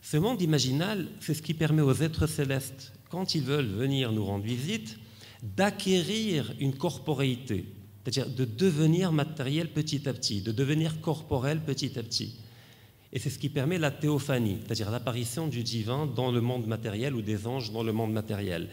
Ce 0.00 0.16
monde 0.16 0.42
imaginal, 0.42 1.06
c'est 1.20 1.34
ce 1.34 1.42
qui 1.42 1.54
permet 1.54 1.82
aux 1.82 1.94
êtres 1.94 2.26
célestes, 2.26 2.92
quand 3.10 3.36
ils 3.36 3.44
veulent 3.44 3.66
venir 3.66 4.10
nous 4.10 4.24
rendre 4.24 4.44
visite, 4.44 4.98
d'acquérir 5.40 6.52
une 6.58 6.74
corporéité, 6.74 7.64
c'est-à-dire 8.02 8.28
de 8.28 8.44
devenir 8.44 9.12
matériel 9.12 9.68
petit 9.68 10.08
à 10.08 10.12
petit, 10.12 10.40
de 10.40 10.52
devenir 10.52 11.00
corporel 11.00 11.60
petit 11.60 11.98
à 11.98 12.02
petit. 12.02 12.34
Et 13.12 13.18
c'est 13.18 13.30
ce 13.30 13.38
qui 13.38 13.48
permet 13.48 13.78
la 13.78 13.90
théophanie, 13.90 14.58
c'est-à-dire 14.64 14.90
l'apparition 14.90 15.46
du 15.46 15.62
divin 15.62 16.06
dans 16.06 16.32
le 16.32 16.40
monde 16.40 16.66
matériel 16.66 17.14
ou 17.14 17.22
des 17.22 17.46
anges 17.46 17.70
dans 17.70 17.82
le 17.82 17.92
monde 17.92 18.12
matériel. 18.12 18.68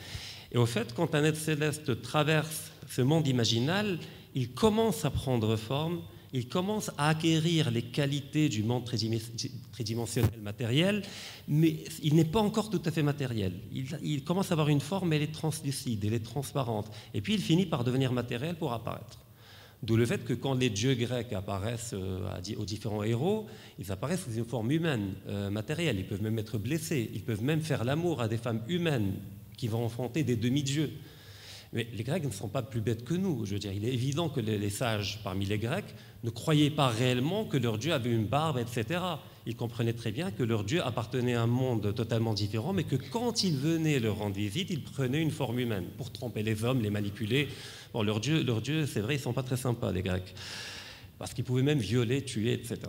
Et 0.51 0.57
au 0.57 0.65
fait, 0.65 0.93
quand 0.93 1.13
un 1.13 1.24
être 1.24 1.38
céleste 1.38 2.01
traverse 2.01 2.71
ce 2.89 3.01
monde 3.01 3.27
imaginal, 3.27 4.00
il 4.33 4.51
commence 4.51 5.05
à 5.05 5.09
prendre 5.09 5.55
forme, 5.57 6.01
il 6.33 6.48
commence 6.48 6.91
à 6.98 7.09
acquérir 7.09 7.71
les 7.71 7.81
qualités 7.81 8.50
du 8.50 8.63
monde 8.63 8.86
tridimensionnel 9.71 10.39
matériel, 10.41 11.01
mais 11.48 11.77
il 12.03 12.15
n'est 12.15 12.25
pas 12.25 12.39
encore 12.39 12.69
tout 12.69 12.81
à 12.86 12.91
fait 12.91 13.03
matériel. 13.03 13.53
Il, 13.71 14.24
commence 14.24 14.51
à 14.51 14.53
avoir 14.53 14.69
une 14.69 14.81
forme, 14.81 15.13
elle 15.13 15.24
est 15.24 15.31
translucide, 15.31 16.05
elle 16.05 16.13
est 16.13 16.24
transparente. 16.24 16.91
Et 17.13 17.21
puis 17.21 17.33
il 17.33 17.41
finit 17.41 17.65
par 17.65 17.83
devenir 17.83 18.13
matériel 18.13 18.55
pour 18.55 18.74
apparaître. 18.74 19.19
D'où 19.81 19.95
le 19.95 20.05
fait 20.05 20.25
que 20.25 20.33
quand 20.33 20.55
les 20.55 20.69
dieux 20.69 20.93
grecs 20.93 21.31
apparaissent 21.31 21.93
euh, 21.93 22.55
aux 22.57 22.65
différents 22.65 23.03
héros, 23.03 23.48
ils 23.79 23.91
apparaissent 23.93 24.25
sous 24.25 24.33
une 24.33 24.43
forme 24.43 24.71
humaine, 24.71 25.13
euh, 25.29 25.50
matérielle. 25.50 25.98
Ils 25.98 26.05
peuvent 26.05 26.21
même 26.21 26.38
être 26.38 26.57
blessés, 26.57 27.09
ils 27.13 27.24
peuvent 27.24 27.43
même 27.43 27.62
faire 27.62 27.86
l'amour 27.86 28.21
à 28.21 28.27
des 28.27 28.38
femmes 28.38 28.62
humaines 28.67 29.13
qui 29.55 29.69
vont 29.69 29.86
enfanter 29.86 30.24
des 30.24 30.36
demi-dieux. 30.36 30.91
Mais 31.71 31.88
les 31.93 32.03
Grecs 32.03 32.23
ne 32.23 32.31
sont 32.31 32.47
pas 32.47 32.63
plus 32.63 32.81
bêtes 32.81 33.05
que 33.05 33.13
nous. 33.13 33.45
Je 33.45 33.53
veux 33.53 33.59
dire, 33.59 33.71
il 33.71 33.85
est 33.85 33.93
évident 33.93 34.27
que 34.29 34.39
les, 34.39 34.69
sages 34.69 35.19
parmi 35.23 35.45
les 35.45 35.59
Grecs 35.59 35.93
ne 36.23 36.31
croyaient 36.31 36.71
pas 36.71 36.88
réellement 36.88 37.45
que 37.45 37.57
leur 37.57 37.77
Dieu 37.77 37.93
avait 37.93 38.11
une 38.11 38.25
barbe, 38.25 38.57
etc. 38.57 39.01
Ils 39.45 39.55
comprenaient 39.55 39.93
très 39.93 40.11
bien 40.11 40.31
que 40.31 40.43
leur 40.43 40.63
Dieu 40.63 40.83
appartenait 40.83 41.35
à 41.35 41.43
un 41.43 41.47
monde 41.47 41.93
totalement 41.93 42.33
différent, 42.33 42.73
mais 42.73 42.83
que 42.83 42.95
quand 42.95 43.43
il 43.43 43.55
venait 43.55 43.99
leur 43.99 44.17
rendre 44.17 44.35
visite, 44.35 44.69
il 44.71 44.83
prenait 44.83 45.21
une 45.21 45.31
forme 45.31 45.59
humaine 45.59 45.85
pour 45.97 46.11
tromper 46.11 46.41
les 46.41 46.63
hommes, 46.63 46.81
les 46.81 46.89
manipuler. 46.89 47.47
Bon, 47.93 48.01
leur 48.01 48.19
Dieu, 48.19 48.43
leur 48.43 48.61
Dieu 48.61 48.88
c'est 48.88 49.01
vrai, 49.01 49.15
ils 49.15 49.19
ne 49.19 49.23
sont 49.23 49.33
pas 49.33 49.43
très 49.43 49.57
sympas, 49.57 49.91
les 49.91 50.01
Grecs, 50.01 50.33
parce 51.19 51.33
qu'ils 51.33 51.45
pouvaient 51.45 51.63
même 51.63 51.79
violer, 51.79 52.23
tuer, 52.23 52.53
etc. 52.53 52.79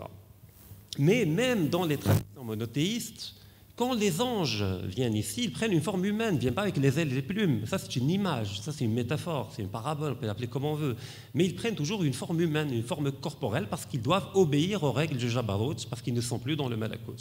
Mais 0.99 1.27
même 1.27 1.69
dans 1.69 1.85
les 1.85 1.99
traditions 1.99 2.45
monothéistes, 2.45 3.35
Quand 3.81 3.95
les 3.95 4.21
anges 4.21 4.63
viennent 4.85 5.15
ici, 5.15 5.45
ils 5.45 5.53
prennent 5.53 5.73
une 5.73 5.81
forme 5.81 6.05
humaine, 6.05 6.33
ils 6.33 6.35
ne 6.35 6.41
viennent 6.41 6.55
pas 6.55 6.65
avec 6.65 6.77
les 6.77 7.01
ailes 7.01 7.11
et 7.13 7.15
les 7.15 7.23
plumes. 7.23 7.63
Ça, 7.65 7.79
c'est 7.79 7.97
une 7.97 8.11
image, 8.11 8.61
ça, 8.61 8.73
c'est 8.73 8.85
une 8.85 8.93
métaphore, 8.93 9.51
c'est 9.57 9.63
une 9.63 9.71
parabole, 9.71 10.13
on 10.13 10.17
peut 10.17 10.27
l'appeler 10.27 10.49
comme 10.49 10.67
on 10.67 10.75
veut. 10.75 10.97
Mais 11.33 11.47
ils 11.47 11.55
prennent 11.55 11.77
toujours 11.77 12.05
une 12.05 12.13
forme 12.13 12.43
humaine, 12.43 12.71
une 12.75 12.83
forme 12.83 13.11
corporelle, 13.11 13.69
parce 13.71 13.87
qu'ils 13.87 14.03
doivent 14.03 14.29
obéir 14.35 14.83
aux 14.83 14.93
règles 14.93 15.17
du 15.17 15.31
Jabarot, 15.31 15.77
parce 15.89 16.03
qu'ils 16.03 16.13
ne 16.13 16.21
sont 16.21 16.39
plus 16.39 16.57
dans 16.57 16.69
le 16.69 16.77
Malakot. 16.77 17.17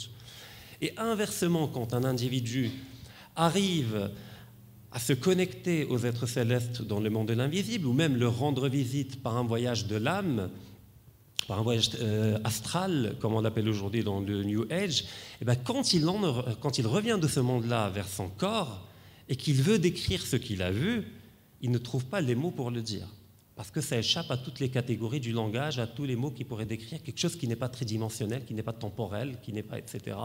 Et 0.82 0.92
inversement, 0.98 1.66
quand 1.66 1.94
un 1.94 2.04
individu 2.04 2.70
arrive 3.36 4.10
à 4.92 4.98
se 4.98 5.14
connecter 5.14 5.86
aux 5.86 6.00
êtres 6.04 6.26
célestes 6.26 6.82
dans 6.82 7.00
le 7.00 7.08
monde 7.08 7.28
de 7.28 7.32
l'invisible, 7.32 7.86
ou 7.86 7.94
même 7.94 8.18
leur 8.18 8.36
rendre 8.38 8.68
visite 8.68 9.22
par 9.22 9.38
un 9.38 9.44
voyage 9.44 9.86
de 9.86 9.96
l'âme, 9.96 10.50
par 11.46 11.58
un 11.58 11.62
voyage 11.62 11.90
euh, 12.00 12.38
astral, 12.44 13.16
comme 13.20 13.34
on 13.34 13.40
l'appelle 13.40 13.68
aujourd'hui 13.68 14.04
dans 14.04 14.20
le 14.20 14.44
New 14.44 14.66
Age, 14.70 15.00
et 15.00 15.04
eh 15.42 15.44
bien 15.44 15.56
quand, 15.56 15.92
il 15.92 16.06
quand 16.60 16.78
il 16.78 16.86
revient 16.86 17.18
de 17.20 17.28
ce 17.28 17.40
monde-là 17.40 17.90
vers 17.90 18.08
son 18.08 18.28
corps 18.28 18.86
et 19.28 19.36
qu'il 19.36 19.56
veut 19.62 19.78
décrire 19.78 20.24
ce 20.26 20.36
qu'il 20.36 20.62
a 20.62 20.70
vu, 20.70 21.04
il 21.60 21.70
ne 21.70 21.78
trouve 21.78 22.04
pas 22.04 22.20
les 22.20 22.34
mots 22.34 22.50
pour 22.50 22.70
le 22.70 22.82
dire. 22.82 23.06
Parce 23.60 23.70
que 23.70 23.82
ça 23.82 23.98
échappe 23.98 24.30
à 24.30 24.38
toutes 24.38 24.58
les 24.58 24.70
catégories 24.70 25.20
du 25.20 25.32
langage, 25.32 25.78
à 25.78 25.86
tous 25.86 26.04
les 26.04 26.16
mots 26.16 26.30
qui 26.30 26.44
pourraient 26.44 26.64
décrire 26.64 27.02
quelque 27.02 27.20
chose 27.20 27.36
qui 27.36 27.46
n'est 27.46 27.56
pas 27.56 27.68
tridimensionnel, 27.68 28.44
qui 28.46 28.54
n'est 28.54 28.62
pas 28.62 28.72
temporel, 28.72 29.36
qui 29.42 29.52
n'est 29.52 29.62
pas, 29.62 29.78
etc. 29.78 30.16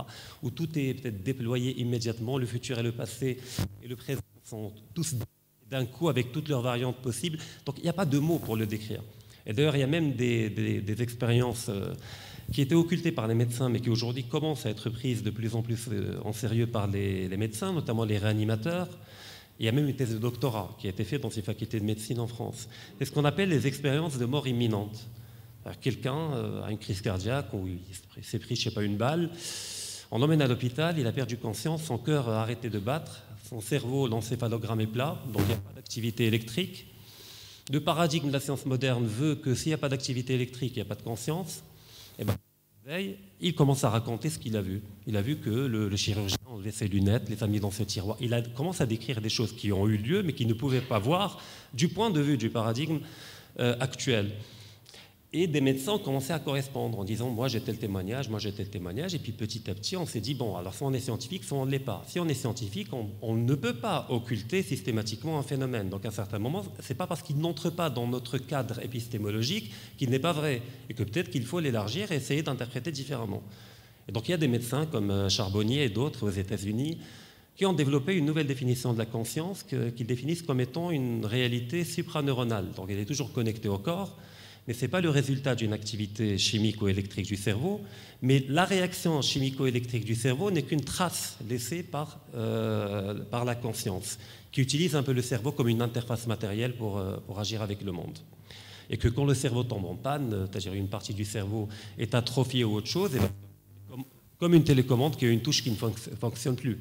Où 0.42 0.52
tout 0.52 0.70
est 0.80 0.94
peut-être 0.94 1.22
déployé 1.22 1.78
immédiatement, 1.82 2.38
le 2.38 2.46
futur 2.46 2.80
et 2.80 2.84
le 2.84 2.94
passé 2.94 3.38
et 3.84 3.88
le 3.88 3.96
présent 3.98 4.22
sont 4.44 4.72
tous 4.94 5.16
d'un 5.70 5.86
coup 5.86 6.08
avec 6.08 6.32
toutes 6.32 6.48
leurs 6.48 6.62
variantes 6.62 6.98
possibles. 6.98 7.38
Donc 7.66 7.78
il 7.80 7.84
n'y 7.84 7.90
a 7.90 7.94
pas 7.94 8.06
de 8.06 8.20
mots 8.20 8.40
pour 8.40 8.56
le 8.56 8.66
décrire. 8.66 9.02
Et 9.46 9.54
d'ailleurs, 9.54 9.76
il 9.76 9.80
y 9.80 9.84
a 9.84 9.88
même 9.88 10.14
des, 10.14 11.02
expériences 11.02 11.68
euh, 11.70 11.94
qui 12.52 12.62
étaient 12.62 12.76
occultées 12.76 13.12
par 13.12 13.28
les 13.28 13.36
médecins, 13.36 13.70
mais 13.70 13.80
qui 13.80 13.90
aujourd'hui 13.90 14.24
commencent 14.24 14.66
à 14.66 14.70
être 14.70 14.90
prises 14.90 15.24
de 15.24 15.30
plus 15.30 15.56
en 15.56 15.62
plus 15.62 15.88
euh, 15.92 16.20
en 16.24 16.34
sérieux 16.34 16.68
par 16.68 16.88
les, 16.88 17.28
médecins, 17.38 17.74
notamment 17.74 18.06
les 18.06 18.18
réanimateurs. 18.18 18.90
Il 19.60 19.66
y 19.66 19.70
a 19.70 19.72
même 19.72 19.88
une 19.88 19.96
thèse 19.96 20.14
de 20.14 20.18
doctorat 20.18 20.76
qui 20.80 20.88
a 20.88 20.90
été 20.90 21.04
faite 21.04 21.22
dans 21.22 21.30
ces 21.30 21.42
facultés 21.42 21.80
de 21.80 21.86
médecine 21.86 22.20
en 22.20 22.28
France. 22.28 22.68
C'est 22.98 23.06
ce 23.06 23.12
qu'on 23.12 23.26
appelle 23.26 23.50
les 23.50 23.68
expériences 23.68 24.18
de 24.18 24.26
mort 24.26 24.48
imminente. 24.48 25.08
Quelqu'un 25.82 26.34
euh, 26.34 26.64
a 26.64 26.72
une 26.72 26.78
crise 26.78 27.02
cardiaque, 27.02 27.54
ou 27.54 27.68
il 27.68 28.24
s'est 28.24 28.40
pris, 28.40 28.56
je 28.56 28.64
sais 28.64 28.72
pas, 28.72 28.84
une 28.84 28.98
balle, 28.98 29.30
on 30.12 30.20
l'emmène 30.20 30.42
à 30.42 30.48
l'hôpital, 30.48 30.98
il 31.00 31.08
a 31.08 31.12
perdu 31.12 31.38
conscience, 31.38 31.84
son 31.84 31.98
cœur 31.98 32.30
a 32.30 32.42
arrêté 32.42 32.70
de 32.70 32.78
battre, 32.78 33.24
son 33.50 33.62
cerveau, 33.62 34.08
l'encéphalogramme 34.08 34.82
est 34.82 34.88
plat, 34.88 35.20
donc 35.34 35.42
il 35.44 35.48
n'y 35.48 35.54
a 35.54 35.58
pas 35.58 35.74
d'activité 35.74 36.26
électrique. 36.26 36.88
Le 37.72 37.80
paradigme 37.80 38.28
de 38.28 38.34
la 38.34 38.40
science 38.40 38.66
moderne 38.66 39.06
veut 39.06 39.36
que 39.36 39.56
s'il 39.56 39.70
n'y 39.70 39.74
a 39.74 39.78
pas 39.78 39.90
d'activité 39.90 40.36
électrique, 40.36 40.74
il 40.76 40.80
n'y 40.80 40.82
a 40.84 40.86
pas 40.86 40.96
de 40.96 41.02
conscience. 41.02 41.64
Et 42.20 42.22
eh 42.22 42.26
ben, 42.26 42.36
il 43.42 43.56
commence 43.56 43.84
à 43.84 43.90
raconter 43.90 44.30
ce 44.30 44.38
qu'il 44.38 44.56
a 44.56 44.62
vu. 44.62 44.84
Il 45.08 45.18
a 45.18 45.22
vu 45.22 45.38
que 45.38 45.50
le, 45.50 45.96
chirurgien 45.96 46.38
enlevait 46.46 46.72
ses 46.72 46.88
lunettes, 46.88 47.28
les 47.30 47.42
a 47.44 47.48
mis 47.48 47.60
dans 47.60 47.72
ce 47.72 47.82
tiroir. 47.84 48.18
Il 48.20 48.32
commence 48.56 48.82
à 48.82 48.86
décrire 48.86 49.22
des 49.22 49.30
choses 49.30 49.54
qui 49.54 49.72
ont 49.72 49.88
eu 49.88 49.98
lieu, 49.98 50.22
mais 50.22 50.34
qu'il 50.34 50.48
ne 50.48 50.54
pouvait 50.54 50.82
pas 50.82 51.00
voir 51.00 51.42
du 51.74 51.88
point 51.88 52.12
de 52.12 52.22
vue 52.22 52.38
du 52.38 52.50
paradigme 52.52 53.00
euh, 53.60 53.76
actuel. 53.80 54.32
Et 55.38 55.48
des 55.48 55.60
médecins 55.60 55.92
ont 55.92 56.00
commencé 56.00 56.32
à 56.32 56.40
correspondre 56.40 56.98
en 56.98 57.04
disant 57.04 57.30
Moi 57.30 57.50
j'ai 57.50 57.60
tel 57.60 57.78
témoignage, 57.78 58.30
moi 58.30 58.40
j'ai 58.40 58.54
tel 58.54 58.70
témoignage. 58.70 59.16
Et 59.16 59.20
puis 59.20 59.34
petit 59.34 59.70
à 59.70 59.74
petit, 59.74 59.98
on 59.98 60.06
s'est 60.06 60.22
dit 60.22 60.34
Bon, 60.34 60.56
alors 60.56 60.74
soit 60.74 60.88
on 60.88 60.94
est 60.94 61.02
scientifique, 61.02 61.44
soit 61.44 61.58
on 61.58 61.66
ne 61.66 61.72
l'est 61.72 61.80
pas. 61.80 62.06
Si 62.08 62.22
on 62.22 62.28
est 62.30 62.34
scientifique, 62.34 62.88
on, 63.22 63.36
ne 63.36 63.54
peut 63.54 63.74
pas 63.74 64.08
occulter 64.10 64.64
systématiquement 64.64 65.38
un 65.38 65.44
phénomène. 65.44 65.90
Donc 65.90 66.06
à 66.06 66.08
un 66.08 66.12
certain 66.12 66.40
moment, 66.40 66.64
ce 66.80 66.88
n'est 66.88 66.96
pas 66.98 67.06
parce 67.06 67.22
qu'il 67.22 67.38
n'entre 67.38 67.70
pas 67.70 67.90
dans 67.90 68.08
notre 68.08 68.38
cadre 68.38 68.80
épistémologique 68.82 69.74
qu'il 69.98 70.10
n'est 70.10 70.20
pas 70.20 70.32
vrai. 70.32 70.62
Et 70.90 70.94
que 70.94 71.04
peut-être 71.04 71.30
qu'il 71.30 71.44
faut 71.44 71.60
l'élargir 71.60 72.14
et 72.14 72.16
essayer 72.16 72.42
d'interpréter 72.42 72.94
différemment. 72.94 73.44
Et 74.08 74.14
donc 74.14 74.30
il 74.30 74.32
y 74.32 74.36
a 74.36 74.38
des 74.38 74.48
médecins 74.48 74.86
comme 74.86 75.12
euh, 75.12 75.28
Charbonnier 75.28 75.84
et 75.84 75.90
d'autres 75.90 76.26
aux 76.26 76.32
États-Unis 76.32 76.98
qui 77.58 77.66
ont 77.66 77.74
développé 77.74 78.16
une 78.16 78.26
nouvelle 78.26 78.48
définition 78.48 78.94
de 78.94 79.00
la 79.00 79.06
conscience 79.06 79.64
qu'ils 79.64 80.08
définissent 80.08 80.44
comme 80.44 80.62
étant 80.62 80.92
une 80.92 81.26
réalité 81.26 81.84
supraneuronale. 81.84 82.72
Donc 82.78 82.90
elle 82.90 83.00
est 83.00 83.06
toujours 83.06 83.34
connectée 83.34 83.68
au 83.68 83.80
corps 83.80 84.16
mais 84.68 84.74
ce 84.74 84.82
n'est 84.82 84.88
pas 84.88 85.02
le 85.02 85.10
résultat 85.10 85.56
d'une 85.56 85.74
activité 85.74 86.38
chimico-électrique 86.38 87.28
du 87.28 87.36
cerveau, 87.36 87.82
mais 88.22 88.44
la 88.50 88.66
réaction 88.66 89.22
chimico-électrique 89.22 90.06
du 90.06 90.16
cerveau 90.16 90.50
n'est 90.50 90.64
qu'une 90.64 90.82
trace 90.82 91.38
laissée 91.48 91.84
par, 91.84 92.20
euh, 92.36 93.14
par 93.30 93.46
la 93.46 93.54
conscience, 93.56 94.18
qui 94.52 94.62
utilise 94.62 94.96
un 94.96 95.04
peu 95.04 95.14
le 95.14 95.22
cerveau 95.22 95.52
comme 95.52 95.68
une 95.68 95.82
interface 95.82 96.26
matérielle 96.26 96.76
pour, 96.76 96.98
euh, 96.98 97.18
pour 97.28 97.40
agir 97.40 97.62
avec 97.62 97.84
le 97.84 97.92
monde. 97.92 98.18
Et 98.90 98.98
que 98.98 99.08
quand 99.08 99.26
le 99.26 99.34
cerveau 99.34 99.64
tombe 99.64 99.86
en 99.86 99.96
panne, 99.96 100.48
c'est-à-dire 100.50 100.74
une 100.74 100.88
partie 100.88 101.14
du 101.14 101.26
cerveau 101.26 101.70
est 101.98 102.16
atrophiée 102.16 102.64
ou 102.64 102.76
autre 102.76 102.88
chose, 102.88 103.12
ben, 103.12 103.30
comme, 103.90 104.04
comme, 104.40 104.54
une 104.54 104.64
télécommande 104.64 105.16
qui 105.16 105.26
a 105.26 105.30
une 105.30 105.42
touche 105.42 105.64
qui 105.64 105.72
ne 105.72 105.76
fonctionne 105.76 106.56
plus. 106.56 106.80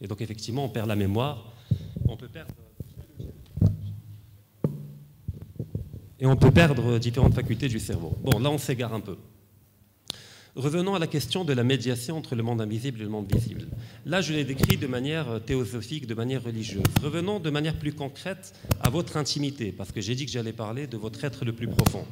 Et 0.00 0.06
donc 0.06 0.20
effectivement, 0.20 0.64
on 0.64 0.68
perd 0.68 0.88
la 0.88 0.96
mémoire, 0.96 1.52
on 2.06 2.16
peut 2.16 2.28
perdre 2.28 2.52
et 6.20 6.26
on 6.26 6.36
peut 6.36 6.50
perdre 6.50 6.98
différentes 6.98 7.34
facultés 7.34 7.68
du 7.68 7.78
cerveau. 7.78 8.16
Bon, 8.22 8.38
là 8.38 8.50
on 8.50 8.58
s'égare 8.58 8.94
un 8.94 9.00
peu. 9.00 9.16
Revenons 10.56 10.94
à 10.94 11.00
la 11.00 11.08
question 11.08 11.44
de 11.44 11.52
la 11.52 11.64
médiation 11.64 12.16
entre 12.16 12.36
le 12.36 12.44
monde 12.44 12.60
invisible 12.60 13.00
et 13.00 13.02
le 13.02 13.08
monde 13.08 13.26
visible. 13.32 13.66
Là, 14.06 14.20
je 14.20 14.32
l'ai 14.32 14.44
décrit 14.44 14.76
de 14.76 14.86
manière 14.86 15.40
théosophique, 15.44 16.06
de 16.06 16.14
manière 16.14 16.44
religieuse. 16.44 16.84
Revenons 17.02 17.40
de 17.40 17.50
manière 17.50 17.76
plus 17.76 17.92
concrète 17.92 18.54
à 18.80 18.88
votre 18.88 19.16
intimité, 19.16 19.72
parce 19.72 19.90
que 19.90 20.00
j'ai 20.00 20.14
dit 20.14 20.26
que 20.26 20.30
j'allais 20.30 20.52
parler 20.52 20.86
de 20.86 20.96
votre 20.96 21.24
être 21.24 21.44
le 21.44 21.52
plus 21.52 21.66
profond. 21.66 22.06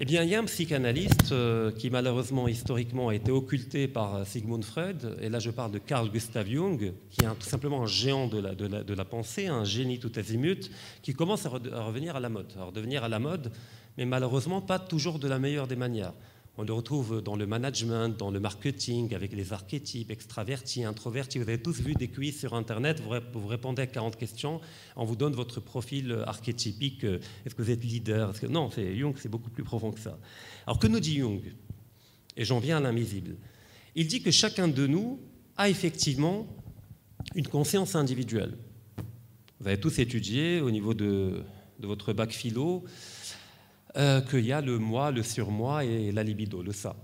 Eh 0.00 0.04
bien, 0.04 0.24
il 0.24 0.28
y 0.28 0.34
a 0.34 0.40
un 0.40 0.44
psychanalyste 0.44 1.30
euh, 1.30 1.70
qui, 1.70 1.88
malheureusement, 1.88 2.48
historiquement, 2.48 3.10
a 3.10 3.14
été 3.14 3.30
occulté 3.30 3.86
par 3.86 4.16
euh, 4.16 4.24
Sigmund 4.24 4.64
Freud, 4.64 5.16
et 5.20 5.28
là 5.28 5.38
je 5.38 5.52
parle 5.52 5.70
de 5.70 5.78
Carl 5.78 6.10
Gustav 6.10 6.48
Jung, 6.48 6.92
qui 7.10 7.24
est 7.24 7.28
tout 7.28 7.46
simplement 7.46 7.84
un 7.84 7.86
géant 7.86 8.26
de 8.26 8.40
la, 8.40 8.56
de, 8.56 8.94
la, 8.94 9.04
pensée, 9.04 9.46
un 9.46 9.62
génie 9.62 10.00
tout 10.00 10.10
azimut, 10.16 10.68
qui 11.00 11.14
commence 11.14 11.46
à, 11.46 11.50
à 11.72 11.82
revenir 11.82 12.16
à 12.16 12.20
la 12.20 12.28
mode. 12.28 12.52
À 12.58 12.64
redevenir 12.64 13.04
à 13.04 13.08
la 13.08 13.20
mode, 13.20 13.52
mais 13.96 14.04
malheureusement 14.04 14.60
pas 14.60 14.80
toujours 14.80 15.20
de 15.20 15.28
la 15.28 15.38
meilleure 15.38 15.68
des 15.68 15.76
manières. 15.76 16.12
On 16.56 16.62
le 16.62 16.72
retrouve 16.72 17.20
dans 17.20 17.34
le 17.34 17.46
management, 17.46 18.10
dans 18.16 18.30
le 18.30 18.38
marketing, 18.38 19.12
avec 19.12 19.32
les 19.32 19.52
archétypes, 19.52 20.12
extravertis, 20.12 20.84
introvertis. 20.84 21.38
Vous 21.38 21.48
avez 21.48 21.60
tous 21.60 21.80
vu 21.80 21.94
des 21.94 22.06
quiz 22.06 22.38
sur 22.38 22.54
Internet, 22.54 23.02
vous 23.32 23.46
répondez 23.48 23.82
à 23.82 23.86
40 23.88 24.16
questions, 24.16 24.60
on 24.94 25.04
vous 25.04 25.16
donne 25.16 25.32
votre 25.32 25.58
profil 25.58 26.22
archétypique. 26.26 27.02
Est-ce 27.02 27.56
que 27.56 27.62
vous 27.62 27.70
êtes 27.70 27.82
leader? 27.82 28.38
Que... 28.38 28.46
Non, 28.46 28.70
Jung, 28.70 29.16
c'est 29.18 29.28
beaucoup 29.28 29.50
plus 29.50 29.64
profond 29.64 29.90
que 29.90 29.98
ça. 29.98 30.16
Alors 30.64 30.78
que 30.78 30.86
nous 30.86 31.00
dit 31.00 31.16
Jung? 31.16 31.42
Et 32.36 32.44
j'en 32.44 32.60
viens 32.60 32.76
à 32.76 32.80
l'invisible. 32.80 33.36
Il 33.96 34.06
dit 34.06 34.22
que 34.22 34.30
chacun 34.30 34.68
de 34.68 34.86
nous 34.86 35.20
a 35.56 35.68
effectivement 35.68 36.46
une 37.34 37.48
conscience 37.48 37.96
individuelle. 37.96 38.56
Vous 39.58 39.66
avez 39.66 39.80
tous 39.80 39.98
étudié 39.98 40.60
au 40.60 40.70
niveau 40.70 40.94
de, 40.94 41.42
de 41.80 41.86
votre 41.86 42.12
bac 42.12 42.30
philo 42.30 42.84
euh, 43.96 44.20
qu'il 44.22 44.44
y 44.44 44.50
a 44.50 44.60
le 44.60 44.78
moi, 44.78 45.12
le 45.12 45.22
surmoi 45.22 45.84
et 45.84 46.10
la 46.10 46.24
libido, 46.24 46.62
le 46.62 46.72
ça. 46.72 46.96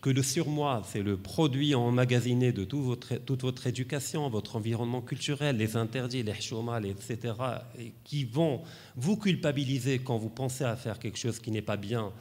Que 0.00 0.10
le 0.10 0.22
surmoi, 0.22 0.82
c'est 0.86 1.02
le 1.02 1.16
produit 1.16 1.74
emmagasiné 1.74 2.52
de 2.52 2.64
toute 2.64 3.42
votre 3.42 3.66
éducation, 3.66 4.30
votre 4.30 4.54
environnement 4.54 5.02
culturel, 5.02 5.56
les 5.56 5.76
interdits, 5.76 6.22
les 6.22 6.40
chomal, 6.40 6.86
etc., 6.86 7.34
et 7.76 7.92
qui 8.04 8.24
vont 8.24 8.62
vous 8.94 9.16
culpabiliser 9.16 9.98
quand 9.98 10.16
vous 10.16 10.30
pensez 10.30 10.62
à 10.62 10.76
faire 10.76 11.00
quelque 11.00 11.18
chose 11.18 11.40
qui 11.40 11.50
n'est 11.50 11.60
pas 11.60 11.76
bien 11.76 12.12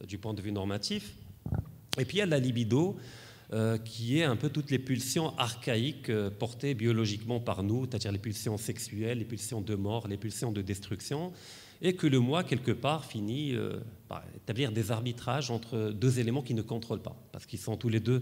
euh, 0.00 0.06
du 0.06 0.16
point 0.16 0.32
de 0.32 0.40
vue 0.40 0.52
normatif. 0.52 1.12
Et 1.98 2.06
puis 2.06 2.16
il 2.16 2.20
y 2.20 2.22
a 2.22 2.26
la 2.26 2.38
libido, 2.38 2.96
euh, 3.52 3.76
qui 3.76 4.18
est 4.18 4.24
un 4.24 4.36
peu 4.36 4.48
toutes 4.48 4.70
les 4.70 4.78
pulsions 4.78 5.36
archaïques 5.36 6.10
portées 6.38 6.72
biologiquement 6.72 7.40
par 7.40 7.62
nous, 7.62 7.84
c'est-à-dire 7.84 8.12
les 8.12 8.18
pulsions 8.18 8.56
sexuelles, 8.56 9.18
les 9.18 9.26
pulsions 9.26 9.60
de 9.60 9.74
mort, 9.74 10.08
les 10.08 10.16
pulsions 10.16 10.50
de 10.50 10.62
destruction, 10.62 11.32
et 11.80 11.94
que 11.94 12.06
le 12.06 12.18
moi, 12.18 12.44
quelque 12.44 12.72
part, 12.72 13.04
finit 13.04 13.54
euh, 13.54 13.78
par 14.08 14.24
établir 14.36 14.72
des 14.72 14.90
arbitrages 14.90 15.50
entre 15.50 15.90
deux 15.90 16.18
éléments 16.18 16.42
qui 16.42 16.54
ne 16.54 16.62
contrôlent 16.62 17.02
pas, 17.02 17.16
parce 17.32 17.46
qu'ils 17.46 17.58
sont 17.58 17.76
tous 17.76 17.88
les 17.88 18.00
deux 18.00 18.20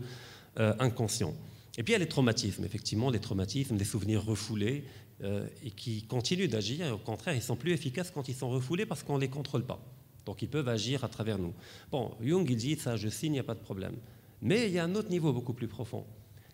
euh, 0.59 0.75
inconscients. 0.79 1.35
Et 1.79 1.83
puis 1.83 1.93
il 1.93 1.95
y 1.95 1.97
a 1.97 2.01
les 2.01 2.09
traumatismes, 2.09 2.65
effectivement, 2.65 3.11
les 3.11 3.21
traumatismes, 3.21 3.77
des 3.77 3.85
souvenirs 3.85 4.25
refoulés, 4.25 4.85
euh, 5.23 5.47
et 5.65 5.71
qui 5.71 6.03
continuent 6.03 6.49
d'agir, 6.49 6.87
et 6.87 6.91
au 6.91 6.99
contraire, 6.99 7.35
ils 7.35 7.43
sont 7.43 7.57
plus 7.57 7.73
efficaces 7.73 8.11
quand 8.11 8.29
ils 8.29 8.35
sont 8.35 8.51
refoulés 8.51 8.85
parce 8.85 9.03
qu'on 9.03 9.17
ne 9.17 9.23
les 9.23 9.29
contrôle 9.29 9.65
pas. 9.65 9.81
Donc 10.27 10.43
ils 10.43 10.49
peuvent 10.49 10.69
agir 10.69 11.05
à 11.05 11.09
travers 11.09 11.39
nous. 11.39 11.55
Bon, 11.91 12.15
Jung, 12.21 12.47
il 12.51 12.57
dit, 12.57 12.77
ça 12.77 12.97
je 12.97 13.09
signe, 13.09 13.33
il 13.33 13.37
n'y 13.37 13.39
a 13.39 13.45
pas 13.45 13.55
de 13.55 13.61
problème. 13.61 13.95
Mais 14.43 14.67
il 14.67 14.75
y 14.75 14.79
a 14.79 14.85
un 14.85 14.95
autre 14.95 15.09
niveau 15.09 15.33
beaucoup 15.33 15.55
plus 15.55 15.69
profond, 15.69 16.05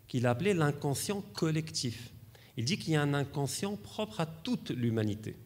qu'il 0.07 0.27
a 0.27 0.31
appelé 0.31 0.55
l'inconscient 0.55 1.23
collectif. 1.33 2.13
Il 2.57 2.65
dit 2.65 2.79
qu'il 2.79 2.93
y 2.93 2.97
a 2.97 3.03
un 3.03 3.15
inconscient 3.15 3.77
propre 3.77 4.21
à 4.21 4.27
toute 4.27 4.71
l'humanité 4.71 5.37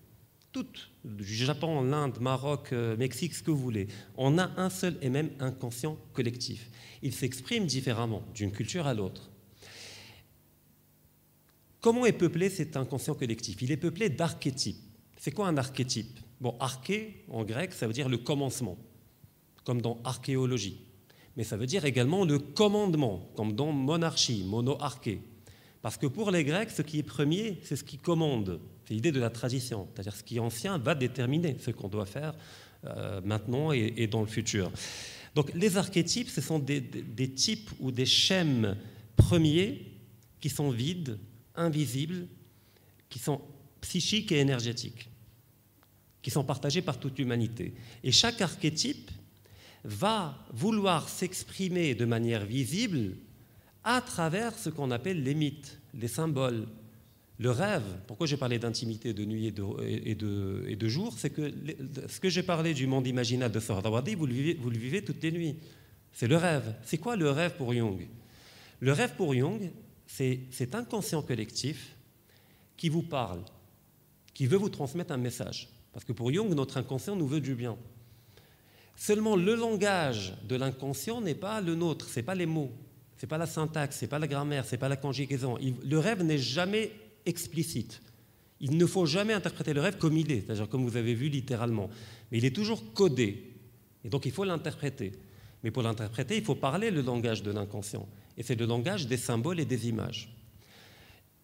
du 1.05 1.35
Japon, 1.35 1.83
l'Inde, 1.83 2.19
Maroc, 2.21 2.73
euh, 2.73 2.97
Mexique, 2.97 3.35
ce 3.35 3.43
que 3.43 3.50
vous 3.50 3.59
voulez, 3.59 3.88
on 4.17 4.38
a 4.38 4.50
un 4.57 4.71
seul 4.71 4.97
et 5.03 5.11
même 5.11 5.31
inconscient 5.38 5.99
collectif. 6.12 6.71
Il 7.03 7.12
s'exprime 7.12 7.67
différemment 7.67 8.23
d'une 8.35 8.53
culture 8.53 8.87
à 8.87 8.95
l'autre. 8.95 9.31
Comment 11.81 12.07
est 12.07 12.12
peuplé 12.12 12.49
cet 12.49 12.76
inconscient 12.76 13.15
collectif? 13.15 13.61
Il 13.62 13.71
est 13.71 13.76
peuplé 13.76 14.09
d'archétypes. 14.09 14.79
C'est 15.19 15.31
quoi 15.31 15.47
un 15.47 15.57
archétype? 15.57 16.19
Bon, 16.41 16.57
arché, 16.59 17.25
en 17.29 17.45
grec, 17.45 17.73
ça 17.73 17.87
veut 17.87 17.93
dire 17.93 18.09
le 18.09 18.19
commencement, 18.19 18.76
comme 19.65 19.81
dans 19.81 20.00
archéologie. 20.05 20.81
mais 21.37 21.45
ça 21.45 21.57
veut 21.57 21.67
dire 21.67 21.85
également 21.85 22.25
le 22.25 22.38
commandement, 22.38 23.31
comme 23.37 23.53
dans 23.53 23.71
monarchie, 23.71 24.43
monoarché. 24.45 25.21
Parce 25.83 25.99
que 25.99 26.07
pour 26.07 26.31
les 26.31 26.45
Grecs, 26.45 26.71
ce 26.71 26.83
qui 26.83 26.99
est 26.99 27.03
premier, 27.03 27.61
c'est 27.62 27.76
ce 27.76 27.85
qui 27.85 27.99
commande. 27.99 28.59
C'est 28.87 28.95
l'idée 28.95 29.12
de 29.12 29.21
la 29.21 29.31
tradition, 29.31 29.88
c'est-à-dire 29.93 30.14
ce 30.14 30.23
qui 30.23 30.37
est 30.37 30.40
ancien 30.40 30.78
va 30.78 30.95
déterminer 30.95 31.57
ce 31.59 31.73
qu'on 31.73 31.88
doit 31.88 32.07
faire 32.07 32.35
euh, 32.85 33.21
maintenant 33.25 33.73
et, 33.73 34.07
dans 34.07 34.21
le 34.21 34.26
futur. 34.28 34.71
Donc 35.35 35.52
les 35.55 35.76
archétypes, 35.76 36.28
ce 36.28 36.40
sont 36.40 36.61
des, 36.61 36.81
des 36.81 37.31
types 37.31 37.71
ou 37.81 37.90
des 37.90 38.07
schèmes 38.07 38.76
premiers 39.16 39.93
qui 40.40 40.49
sont 40.49 40.71
vides, 40.71 41.19
invisibles, 41.57 42.28
qui 43.09 43.19
sont 43.19 43.40
psychiques 43.81 44.31
et 44.31 44.38
énergétiques, 44.38 45.11
qui 46.23 46.31
sont 46.31 46.45
partagés 46.45 46.83
par 46.83 47.00
toute 47.00 47.19
l'humanité. 47.19 47.75
Et 48.05 48.12
chaque 48.12 48.40
archétype 48.40 49.11
va 49.83 50.38
vouloir 50.52 51.09
s'exprimer 51.09 51.95
de 51.95 52.05
manière 52.05 52.45
visible 52.45 53.16
à 53.85 54.00
travers 54.00 54.57
ce 54.57 54.69
qu'on 54.69 54.90
appelle 54.90 55.23
les 55.23 55.35
mythes, 55.35 55.81
les 55.95 56.09
symboles, 56.09 56.66
le 57.38 57.50
rêve. 57.50 57.85
Pourquoi 58.07 58.26
j'ai 58.26 58.37
parlé 58.37 58.59
d'intimité 58.59 59.12
de 59.12 59.25
nuit 59.25 59.47
et 59.47 60.14
de, 60.14 60.88
jour 60.88 61.14
C'est 61.19 61.31
que 61.31 61.52
ce 62.09 62.19
que 62.19 62.28
j'ai 62.28 62.43
parlé 62.43 62.73
du 62.73 62.87
monde 62.87 63.07
imaginal 63.07 63.52
de 63.52 63.61
Sohrawardi, 63.61 64.14
vous 64.14 64.26
vous 64.26 64.71
le 64.71 64.78
vivez 64.78 65.05
toutes 65.05 65.23
les 65.23 65.33
nuits. 65.33 65.57
C'est 66.12 66.28
le 66.28 66.37
rêve. 66.37 66.75
C'est 66.83 66.99
quoi 66.99 67.14
le 67.16 67.31
rêve 67.31 67.57
pour 67.57 67.75
Jung? 67.75 68.07
Le 68.81 68.93
rêve 68.93 69.14
pour 69.16 69.35
Jung, 69.35 69.71
c'est 70.07 70.40
cet 70.50 70.75
inconscient 70.75 71.21
collectif 71.21 71.95
qui 72.76 72.88
vous 72.88 73.02
parle, 73.02 73.43
qui 74.33 74.47
veut 74.47 74.57
vous 74.57 74.71
transmettre 74.71 75.12
un 75.12 75.19
message. 75.19 75.69
Parce 75.93 76.05
que 76.05 76.12
pour 76.12 76.33
Jung, 76.33 76.55
notre 76.55 76.78
inconscient 76.78 77.16
nous 77.16 77.26
veut 77.26 77.40
du 77.40 77.55
bien. 77.55 77.76
Seulement, 78.97 79.37
le 79.37 79.55
langage 79.55 80.35
de 80.49 80.57
l'inconscient 80.57 81.21
n'est 81.21 81.35
pas 81.35 81.61
le 81.61 81.75
nôtre, 81.75 82.09
ce 82.09 82.19
n'est 82.19 82.23
pas 82.23 82.35
les 82.35 82.47
mots, 82.47 82.73
ce 83.19 83.26
n'est 83.26 83.28
pas 83.28 83.37
la 83.37 83.47
syntaxe, 83.47 83.99
ce 83.99 84.05
n'est 84.05 84.09
pas 84.09 84.19
la 84.19 84.26
grammaire, 84.26 84.64
ce 84.64 84.73
n'est 84.73 84.78
pas 84.78 84.88
la 84.88 84.97
conjugaison. 84.97 85.59
le 85.59 85.99
rêve 85.99 86.23
n'est 86.23 86.38
jamais 86.38 86.93
explicite. 87.26 88.00
Il 88.61 88.78
ne 88.78 88.87
faut 88.87 89.04
jamais 89.04 89.35
interpréter 89.35 89.75
le 89.75 89.83
rêve 89.83 89.99
comme 89.99 90.16
il 90.16 90.33
est, 90.33 90.47
c'est-à-dire 90.47 90.68
comme 90.68 90.85
vous 90.85 90.97
avez 90.97 91.14
vu 91.14 91.28
littéralement. 91.28 91.90
Mais 92.30 92.38
il 92.38 92.45
est 92.45 92.54
toujours 92.54 92.95
codé. 92.95 93.52
Et 94.04 94.09
donc 94.09 94.25
il 94.25 94.33
faut 94.33 94.45
l'interpréter. 94.45 95.12
Mais 95.62 95.71
pour 95.71 95.83
l'interpréter, 95.83 96.37
il 96.37 96.45
faut 96.45 96.54
parler 96.54 96.90
le 96.90 97.02
langage 97.02 97.42
de 97.42 97.50
l'inconscient. 97.50 98.06
Et 98.38 98.42
c'est 98.42 98.54
le 98.54 98.66
langage 98.66 99.06
des 99.06 99.16
symboles 99.16 99.61
et 99.61 99.64
des 99.64 99.88
images. 99.88 100.30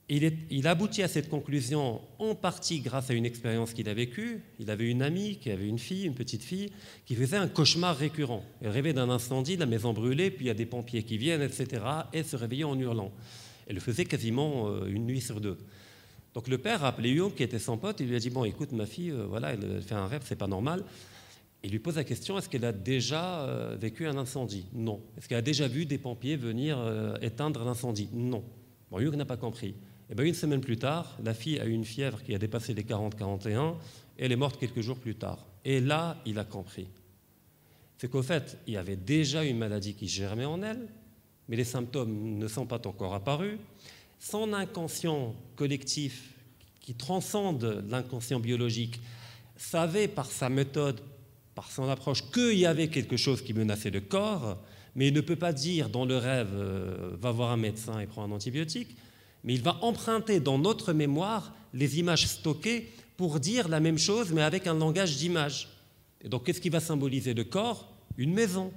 Il, 0.09 0.67
aboutit 0.67 1.03
à 1.03 1.09
cette 1.09 1.31
conclusion 1.31 2.03
en 2.19 2.35
partie 2.35 2.81
grâce 2.81 3.09
à 3.09 3.15
une 3.15 3.25
expérience 3.25 3.73
qu'il 3.73 3.89
a 3.89 3.95
vécue. 3.95 4.43
Il 4.59 4.71
avait 4.71 4.91
une 4.91 5.01
amie 5.01 5.39
qui 5.39 5.51
avait 5.51 5.67
une 5.67 5.79
fille, 5.79 6.05
une 6.05 6.15
petite 6.15 6.43
fille, 6.43 6.71
qui 7.07 7.15
faisait 7.15 7.39
un 7.39 7.49
cauchemar 7.49 7.97
récurrent. 7.97 8.45
Elle 8.61 8.69
rêvait 8.69 8.93
d'un 8.93 9.09
incendie, 9.09 9.57
la 9.57 9.65
maison 9.65 9.95
brûlée, 9.95 10.31
puis 10.31 10.45
il 10.45 10.49
y 10.49 10.51
a 10.51 10.55
des 10.55 10.67
pompiers 10.67 11.03
qui 11.03 11.17
viennent, 11.17 11.41
etc. 11.41 11.83
Et 12.12 12.25
se 12.25 12.37
réveillait 12.37 12.65
en 12.65 12.79
hurlant. 12.79 13.11
Elle 13.66 13.75
le 13.75 13.81
faisait 13.81 14.04
quasiment 14.04 14.69
euh, 14.69 14.87
une 14.87 15.07
nuit 15.07 15.21
sur 15.21 15.40
deux. 15.40 15.59
Donc 16.35 16.49
le 16.49 16.59
père 16.59 16.85
a 16.85 16.88
appelé 16.88 17.14
Jung, 17.14 17.35
qui 17.35 17.42
était 17.42 17.59
son 17.59 17.76
pote, 17.76 18.00
il 18.00 18.09
lui 18.09 18.16
a 18.16 18.19
dit 18.19 18.31
Bon, 18.31 18.45
écoute, 18.45 18.73
ma 18.73 18.87
fille, 18.87 19.11
euh, 19.11 19.26
voilà, 19.28 19.52
elle 19.52 19.83
fait 19.83 19.95
un 19.95 20.07
rêve, 20.07 20.23
c'est 20.25 20.37
pas 20.37 20.47
normal. 20.47 20.85
Il 21.64 21.71
lui 21.71 21.78
pose 21.78 21.97
la 21.97 22.04
question 22.04 22.38
est-ce 22.38 22.49
qu'elle 22.49 22.64
a 22.64 22.73
déjà 22.73 23.42
euh, 23.42 23.76
vécu 23.81 24.07
un 24.07 24.16
incendie? 24.16 24.66
Non. 24.73 25.00
Est-ce 25.16 25.28
qu'elle 25.28 25.38
a 25.38 25.42
déjà 25.42 25.69
vu 25.69 25.87
des 25.87 25.99
pompiers 25.99 26.37
venir 26.37 26.78
éteindre 27.21 27.64
l'incendie? 27.64 28.09
Non. 28.12 28.42
Bon, 28.90 28.99
n'a 28.99 29.25
pas 29.25 29.37
compris. 29.37 29.69
Et 29.69 29.75
eh 30.11 30.14
bien, 30.14 30.25
une 30.25 30.35
semaine 30.35 30.61
plus 30.61 30.76
tard, 30.76 31.16
la 31.25 31.33
fille 31.33 31.59
a 31.61 31.64
eu 31.64 31.71
une 31.71 31.85
fièvre 31.85 32.23
qui 32.23 32.35
a 32.35 32.38
dépassé 32.38 32.75
les 32.75 32.83
40-41 32.83 33.76
et 34.19 34.25
elle 34.25 34.33
est 34.33 34.37
morte 34.37 34.59
quelques 34.59 34.81
jours 34.81 34.99
plus 34.99 35.14
tard. 35.14 35.47
Et 35.64 35.81
là, 35.81 36.21
il 36.26 36.38
a 36.38 36.45
compris. 36.45 36.88
C'est 37.97 38.11
qu'au 38.11 38.23
fait, 38.23 38.59
il 38.66 38.75
y 38.75 38.76
avait 38.76 38.97
déjà 38.97 39.45
une 39.45 39.59
maladie 39.59 39.95
qui 39.95 40.09
germait 40.09 40.45
en 40.45 40.61
elle, 40.62 40.88
mais 41.49 41.57
les 41.57 41.65
symptômes 41.65 42.39
ne 42.39 42.49
sont 42.49 42.67
pas 42.67 42.81
encore 42.87 43.15
apparus. 43.15 43.59
Son 44.19 44.53
inconscient 44.53 45.35
collectif, 45.57 46.35
qui 46.81 46.95
transcende 46.95 47.85
l'inconscient 47.89 48.41
biologique, 48.41 49.01
savait 49.57 50.09
par 50.09 50.27
sa 50.27 50.49
méthode, 50.49 51.01
par 51.55 51.71
son 51.71 51.88
approche, 51.88 52.31
qu'il 52.31 52.59
y 52.59 52.66
avait 52.66 52.88
quelque 52.88 53.16
chose 53.16 53.43
qui 53.43 53.55
menaçait 53.55 53.90
le 53.90 54.01
corps, 54.01 54.59
mais 54.95 55.09
il 55.09 55.14
ne 55.14 55.21
peut 55.21 55.37
pas 55.37 55.53
dire 55.53 55.88
dans 55.88 56.05
le 56.05 56.16
rêve, 56.16 56.51
euh, 56.53 57.16
va 57.21 57.31
voir 57.31 57.51
un 57.51 57.57
médecin 57.57 58.01
et 58.01 58.07
prend 58.07 58.25
un 58.25 58.31
antibiotique 58.31 58.97
mais 59.45 59.55
il 59.55 59.62
va 59.62 59.79
emprunter 59.83 60.40
dans 60.40 60.59
notre 60.59 60.93
mémoire 60.93 61.55
les 61.75 61.99
images 61.99 62.27
stockées 62.27 62.88
pour 63.16 63.40
dire 63.40 63.69
la 63.69 63.81
même 63.81 63.99
chose, 63.99 64.33
mais 64.33 64.43
avec 64.43 64.66
un 64.66 64.75
langage 64.75 65.16
d'image. 65.16 65.69
Et 66.23 66.29
donc, 66.29 66.45
qu'est-ce 66.45 66.61
qui 66.61 66.69
va 66.69 66.81
symboliser 66.81 67.35
le 67.35 67.45
corps? 67.45 67.93
Une 68.16 68.33
maison. 68.33 68.73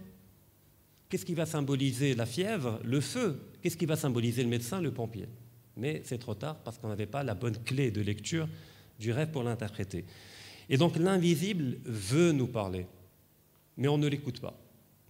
Qu'est-ce 1.09 1.25
qui 1.25 1.33
va 1.33 1.45
symboliser 1.45 2.15
la 2.15 2.25
fièvre? 2.25 2.79
Le 2.83 2.99
feu. 3.01 3.39
Qu'est-ce 3.61 3.77
qui 3.77 3.85
va 3.85 3.95
symboliser 3.95 4.43
le 4.43 4.49
médecin? 4.49 4.81
Le 4.81 4.91
pompier. 4.91 5.27
Mais 5.77 6.01
c'est 6.05 6.17
trop 6.17 6.35
tard 6.35 6.57
parce 6.63 6.77
qu'on 6.77 6.87
n'avait 6.87 7.05
pas 7.05 7.23
la 7.23 7.35
bonne 7.35 7.57
clé 7.63 7.91
de 7.91 8.01
lecture 8.01 8.47
du 8.99 9.11
rêve 9.11 9.29
pour 9.29 9.43
l'interpréter. 9.43 10.05
Et 10.69 10.77
donc 10.77 10.97
l'invisible 10.97 11.77
veut 11.83 12.31
nous 12.31 12.47
parler, 12.47 12.87
mais 13.77 13.87
on 13.87 13.97
ne 13.97 14.07
l'écoute 14.07 14.39
pas. 14.39 14.57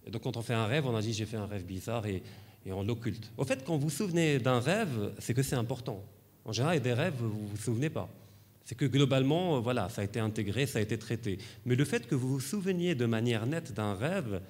Et 0.06 0.10
donc 0.10 0.22
quand 0.22 0.36
on 0.36 0.42
fait 0.42 0.54
un 0.54 0.66
rêve, 0.66 0.86
on 0.86 0.94
a 0.96 1.00
dit 1.00 1.12
j'ai 1.12 1.24
fait 1.24 1.36
un 1.36 1.46
rêve 1.46 1.64
bizarre 1.64 2.06
et 2.06 2.22
et 2.66 2.72
on 2.72 2.82
l'occulte. 2.82 3.30
Au 3.36 3.44
fait, 3.44 3.64
quand 3.64 3.76
vous 3.76 3.84
vous 3.84 3.90
souvenez 3.90 4.40
d'un 4.40 4.58
rêve, 4.58 5.12
c'est 5.18 5.34
que 5.34 5.42
c'est 5.42 5.54
important. 5.54 6.04
En 6.44 6.52
général, 6.52 6.74
il 6.74 6.78
y 6.78 6.80
a 6.80 6.84
des 6.84 7.00
rêves, 7.00 7.14
vous 7.16 7.26
ne 7.28 7.48
vous 7.48 7.56
souvenez 7.56 7.90
pas. 7.90 8.08
C'est 8.64 8.74
que 8.74 8.84
globalement, 8.84 9.60
voilà, 9.60 9.88
ça 9.88 10.02
a 10.02 10.04
été 10.04 10.18
intégré, 10.18 10.66
ça 10.66 10.80
a 10.80 10.82
été 10.82 10.98
traité. 10.98 11.38
Mais 11.64 11.76
le 11.76 11.84
fait 11.84 12.08
que 12.08 12.16
vous 12.16 12.28
vous 12.28 12.40
souveniez 12.40 12.96
de 12.96 13.06
manière 13.06 13.46
nette 13.46 13.72
d'un 13.72 13.94
rêve, 13.94 14.42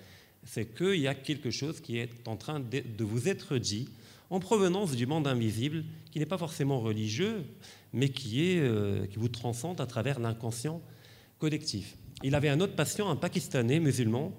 c'est 0.47 0.75
qu'il 0.75 1.01
y 1.01 1.09
a 1.09 1.15
quelque 1.15 1.51
chose 1.51 1.81
qui 1.81 1.99
est 1.99 2.27
en 2.27 2.37
train 2.37 2.61
de 2.61 3.05
vous 3.05 3.29
être 3.29 3.59
dit 3.59 3.89
en 4.31 4.41
provenance 4.41 4.93
du 4.93 5.07
monde 5.07 5.27
invisible, 5.27 5.85
qui 6.11 6.19
n'est 6.19 6.27
pas 6.27 6.39
forcément 6.39 6.81
religieux, 6.81 7.45
mais 7.93 8.09
qui, 8.09 8.51
est, 8.51 8.59
euh, 8.59 9.07
qui 9.07 9.19
vous 9.19 9.29
transcende 9.29 9.81
à 9.81 9.87
travers 9.87 10.19
l'inconscient 10.19 10.81
collectif. 11.39 11.97
Il 12.23 12.35
avait 12.35 12.49
un 12.49 12.61
autre 12.61 12.75
patient, 12.75 13.09
un 13.09 13.17
Pakistanais 13.17 13.79
musulman, 13.79 14.33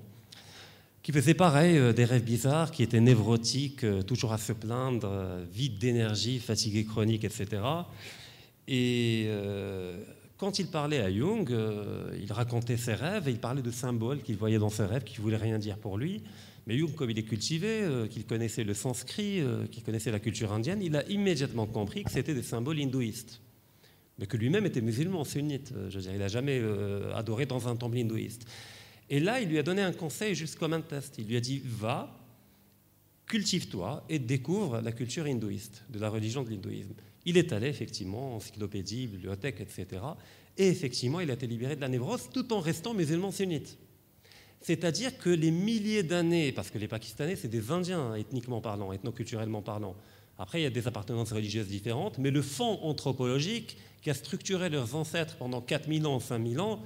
qui 1.03 1.11
faisait 1.13 1.33
pareil, 1.33 1.77
euh, 1.77 1.93
des 1.93 2.03
rêves 2.03 2.23
bizarres, 2.23 2.71
qui 2.71 2.83
étaient 2.83 2.99
névrotiques, 2.99 3.85
euh, 3.85 4.01
toujours 4.01 4.33
à 4.33 4.37
se 4.37 4.51
plaindre, 4.51 5.09
vide 5.53 5.77
d'énergie, 5.77 6.39
fatigué 6.39 6.83
chronique, 6.83 7.23
etc. 7.23 7.61
Et 8.67 9.29
quand 10.37 10.59
il 10.59 10.67
parlait 10.67 10.99
à 10.99 11.11
Jung, 11.11 11.49
il 12.21 12.31
racontait 12.31 12.77
ses 12.77 12.93
rêves 12.93 13.27
et 13.27 13.31
il 13.31 13.39
parlait 13.39 13.61
de 13.61 13.71
symboles 13.71 14.21
qu'il 14.21 14.37
voyait 14.37 14.59
dans 14.59 14.69
ses 14.69 14.85
rêves 14.85 15.03
qui 15.03 15.17
ne 15.17 15.23
voulaient 15.23 15.37
rien 15.37 15.57
dire 15.57 15.77
pour 15.77 15.97
lui. 15.97 16.21
Mais 16.67 16.77
Jung, 16.77 16.93
comme 16.93 17.09
il 17.09 17.17
est 17.17 17.23
cultivé, 17.23 18.07
qu'il 18.09 18.25
connaissait 18.25 18.63
le 18.63 18.73
sanskrit, 18.73 19.41
qu'il 19.71 19.83
connaissait 19.83 20.11
la 20.11 20.19
culture 20.19 20.51
indienne, 20.51 20.81
il 20.81 20.95
a 20.95 21.07
immédiatement 21.07 21.65
compris 21.65 22.03
que 22.03 22.11
c'était 22.11 22.33
des 22.33 22.43
symboles 22.43 22.79
hindouistes. 22.79 23.41
Mais 24.19 24.25
que 24.25 24.37
lui-même 24.37 24.65
était 24.65 24.81
musulman, 24.81 25.23
sunnite. 25.23 25.73
Je 25.89 25.95
veux 25.95 26.01
dire, 26.01 26.13
il 26.13 26.19
n'a 26.19 26.27
jamais 26.27 26.61
adoré 27.15 27.45
dans 27.45 27.67
un 27.67 27.75
temple 27.75 27.97
hindouiste. 27.97 28.45
Et 29.09 29.19
là, 29.19 29.39
il 29.39 29.49
lui 29.49 29.57
a 29.57 29.63
donné 29.63 29.81
un 29.81 29.93
conseil 29.93 30.35
juste 30.35 30.57
comme 30.57 30.73
un 30.73 30.81
test. 30.81 31.15
Il 31.17 31.27
lui 31.27 31.37
a 31.37 31.39
dit 31.39 31.61
Va, 31.63 32.13
cultive-toi 33.27 34.03
et 34.09 34.19
découvre 34.19 34.81
la 34.81 34.91
culture 34.91 35.25
hindouiste, 35.25 35.83
de 35.89 35.99
la 35.99 36.09
religion 36.09 36.43
de 36.43 36.49
l'hindouisme. 36.49 36.93
Il 37.27 37.37
est 37.37 37.51
allé 37.51 37.67
effectivement, 37.67 38.37
encyclopédie, 38.37 39.05
bibliothèque, 39.05 39.59
etc. 39.59 40.01
Et 40.57 40.69
effectivement, 40.69 41.19
il 41.19 41.29
a 41.29 41.33
été 41.33 41.45
libéré 41.45 41.75
de 41.75 41.81
la 41.81 41.89
névrose 41.89 42.29
tout 42.33 42.53
en 42.53 42.61
restant 42.61 42.93
musulman 42.93 43.33
sunnite. 43.33 43.77
C'est-à-dire 44.61 45.17
que 45.17 45.29
les 45.29 45.51
milliers 45.51 46.03
d'années, 46.03 46.53
parce 46.53 46.71
que 46.71 46.77
les 46.77 46.87
Pakistanais, 46.87 47.35
c'est 47.35 47.49
des 47.49 47.69
Indiens 47.69 48.15
ethniquement 48.15 48.61
parlant, 48.61 48.93
ethnoculturellement 48.93 49.61
parlant. 49.61 49.97
Après, 50.39 50.61
il 50.61 50.63
y 50.63 50.67
a 50.67 50.69
des 50.69 50.87
appartenances 50.87 51.33
religieuses 51.33 51.67
différentes, 51.67 52.17
mais 52.17 52.31
le 52.31 52.41
fond 52.41 52.79
anthropologique 52.81 53.75
qui 54.01 54.09
a 54.09 54.13
structuré 54.13 54.69
leurs 54.69 54.95
ancêtres 54.95 55.35
pendant 55.35 55.59
4000 55.59 56.07
ans, 56.07 56.21
5000 56.21 56.61
ans, 56.61 56.81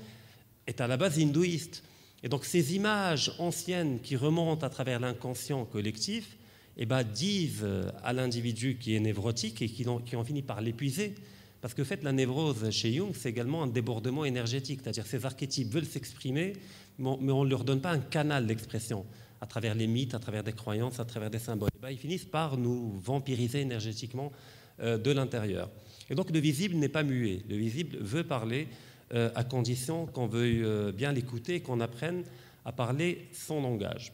est 0.66 0.82
à 0.82 0.88
la 0.88 0.98
base 0.98 1.20
hindouiste. 1.20 1.84
Et 2.24 2.30
donc 2.30 2.46
ces 2.46 2.76
images 2.76 3.32
anciennes 3.38 4.00
qui 4.00 4.16
remontent 4.16 4.66
à 4.66 4.72
travers 4.72 5.00
l'inconscient 5.00 5.66
collectif 5.66 6.36
eh 6.78 6.86
ben, 6.86 7.04
disent 7.04 7.66
à 8.04 8.14
l'individu 8.14 8.78
qui 8.78 8.96
est 8.96 9.00
névrotique 9.00 9.62
et 9.62 9.70
qui, 9.70 9.86
en 9.88 10.24
finit 10.24 10.42
par 10.42 10.62
l'épuiser. 10.62 11.16
Parce 11.62 11.74
que 11.74 11.84
fait, 11.84 12.04
la 12.04 12.12
névrose 12.12 12.72
chez 12.72 12.92
Jung, 12.94 13.12
c'est 13.14 13.30
également 13.30 13.64
un 13.64 13.68
débordement 13.68 14.26
énergétique, 14.26 14.80
c'est-à-dire 14.84 15.06
ces 15.06 15.26
archétypes 15.26 15.72
veulent 15.72 15.86
s'exprimer, 15.86 16.54
mais 16.98 17.32
on 17.32 17.44
ne 17.44 17.50
leur 17.50 17.64
donne 17.64 17.82
pas 17.82 17.92
un 17.92 18.00
canal 18.00 18.48
d'expression 18.48 19.06
à 19.42 19.46
travers 19.46 19.76
les 19.76 19.88
mythes, 19.88 20.14
à 20.14 20.20
travers 20.20 20.44
des 20.44 20.54
croyances, 20.54 21.00
à 21.00 21.06
travers 21.06 21.30
des 21.30 21.40
symboles. 21.40 21.70
Eh 21.76 21.82
ben, 21.82 21.90
ils 21.90 21.98
finissent 21.98 22.26
par 22.26 22.58
nous 22.58 23.00
vampiriser 23.00 23.62
énergétiquement 23.62 24.32
euh, 24.82 24.98
de 24.98 25.12
l'intérieur. 25.12 25.70
Et 26.10 26.16
donc 26.16 26.32
le 26.32 26.40
visible 26.40 26.76
n'est 26.76 26.90
pas 26.90 27.04
muet, 27.04 27.42
le 27.50 27.56
visible 27.56 27.98
veut 28.00 28.24
parler, 28.24 28.68
euh, 29.14 29.30
à 29.36 29.44
condition 29.44 30.06
qu'on 30.06 30.28
veuille 30.28 30.64
euh, 30.64 30.92
bien 30.92 31.12
l'écouter 31.12 31.56
et 31.56 31.60
qu'on 31.60 31.82
apprenne 31.82 32.24
à 32.64 32.72
parler 32.72 33.28
son 33.34 33.62
langage. 33.62 34.14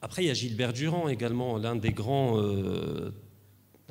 Après, 0.00 0.22
il 0.22 0.26
y 0.26 0.30
a 0.30 0.34
Gilbert 0.34 0.72
Durand 0.72 1.08
également, 1.08 1.58
l'un 1.58 1.74
des 1.74 1.90
grands, 1.90 2.40
euh, 2.40 3.12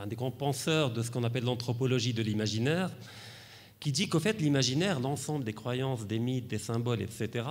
des 0.08 0.15
grands 0.15 0.32
penseurs 0.32 0.91
de 0.91 1.02
ce 1.02 1.12
qu'on 1.12 1.24
appelle 1.24 1.43
l'anthropologie 1.43 2.13
de 2.13 2.22
l'imaginaire, 2.22 2.91
qui 3.80 3.91
dit 3.91 4.08
qu'au 4.08 4.20
fait, 4.20 4.39
l'imaginaire, 4.39 5.00
l'ensemble 5.00 5.43
des 5.43 5.54
croyances, 5.54 6.08
des 6.08 6.20
mythes, 6.20 6.48
des 6.48 6.58
symboles, 6.58 7.02
etc., 7.02 7.46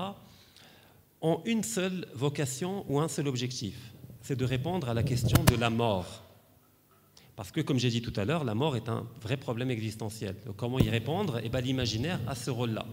ont 1.21 1.43
une 1.45 1.63
seule 1.63 2.07
vocation 2.15 2.85
ou 2.89 3.01
un 3.01 3.09
seul 3.09 3.29
objectif, 3.29 3.93
c'est 4.23 4.37
de 4.37 4.45
répondre 4.45 4.89
à 4.89 4.95
la 4.95 5.03
question 5.03 5.43
de 5.45 5.57
la 5.57 5.71
mort. 5.71 6.23
Parce 7.37 7.51
que, 7.51 7.61
comme 7.61 7.79
j'ai 7.79 7.91
dit 7.91 8.01
tout 8.01 8.19
à 8.19 8.25
l'heure, 8.25 8.45
la 8.45 8.55
mort 8.55 8.77
est 8.77 8.89
un 8.89 9.07
vrai 9.21 9.37
problème 9.37 9.71
existentiel. 9.71 10.37
comment 10.57 10.79
y 10.79 10.89
répondre? 10.89 11.41
Eh 11.45 11.51
bien, 11.51 11.61
l'imaginaire 11.61 12.19
a 12.27 12.35
ce 12.35 12.51
rôle-là. 12.51 12.87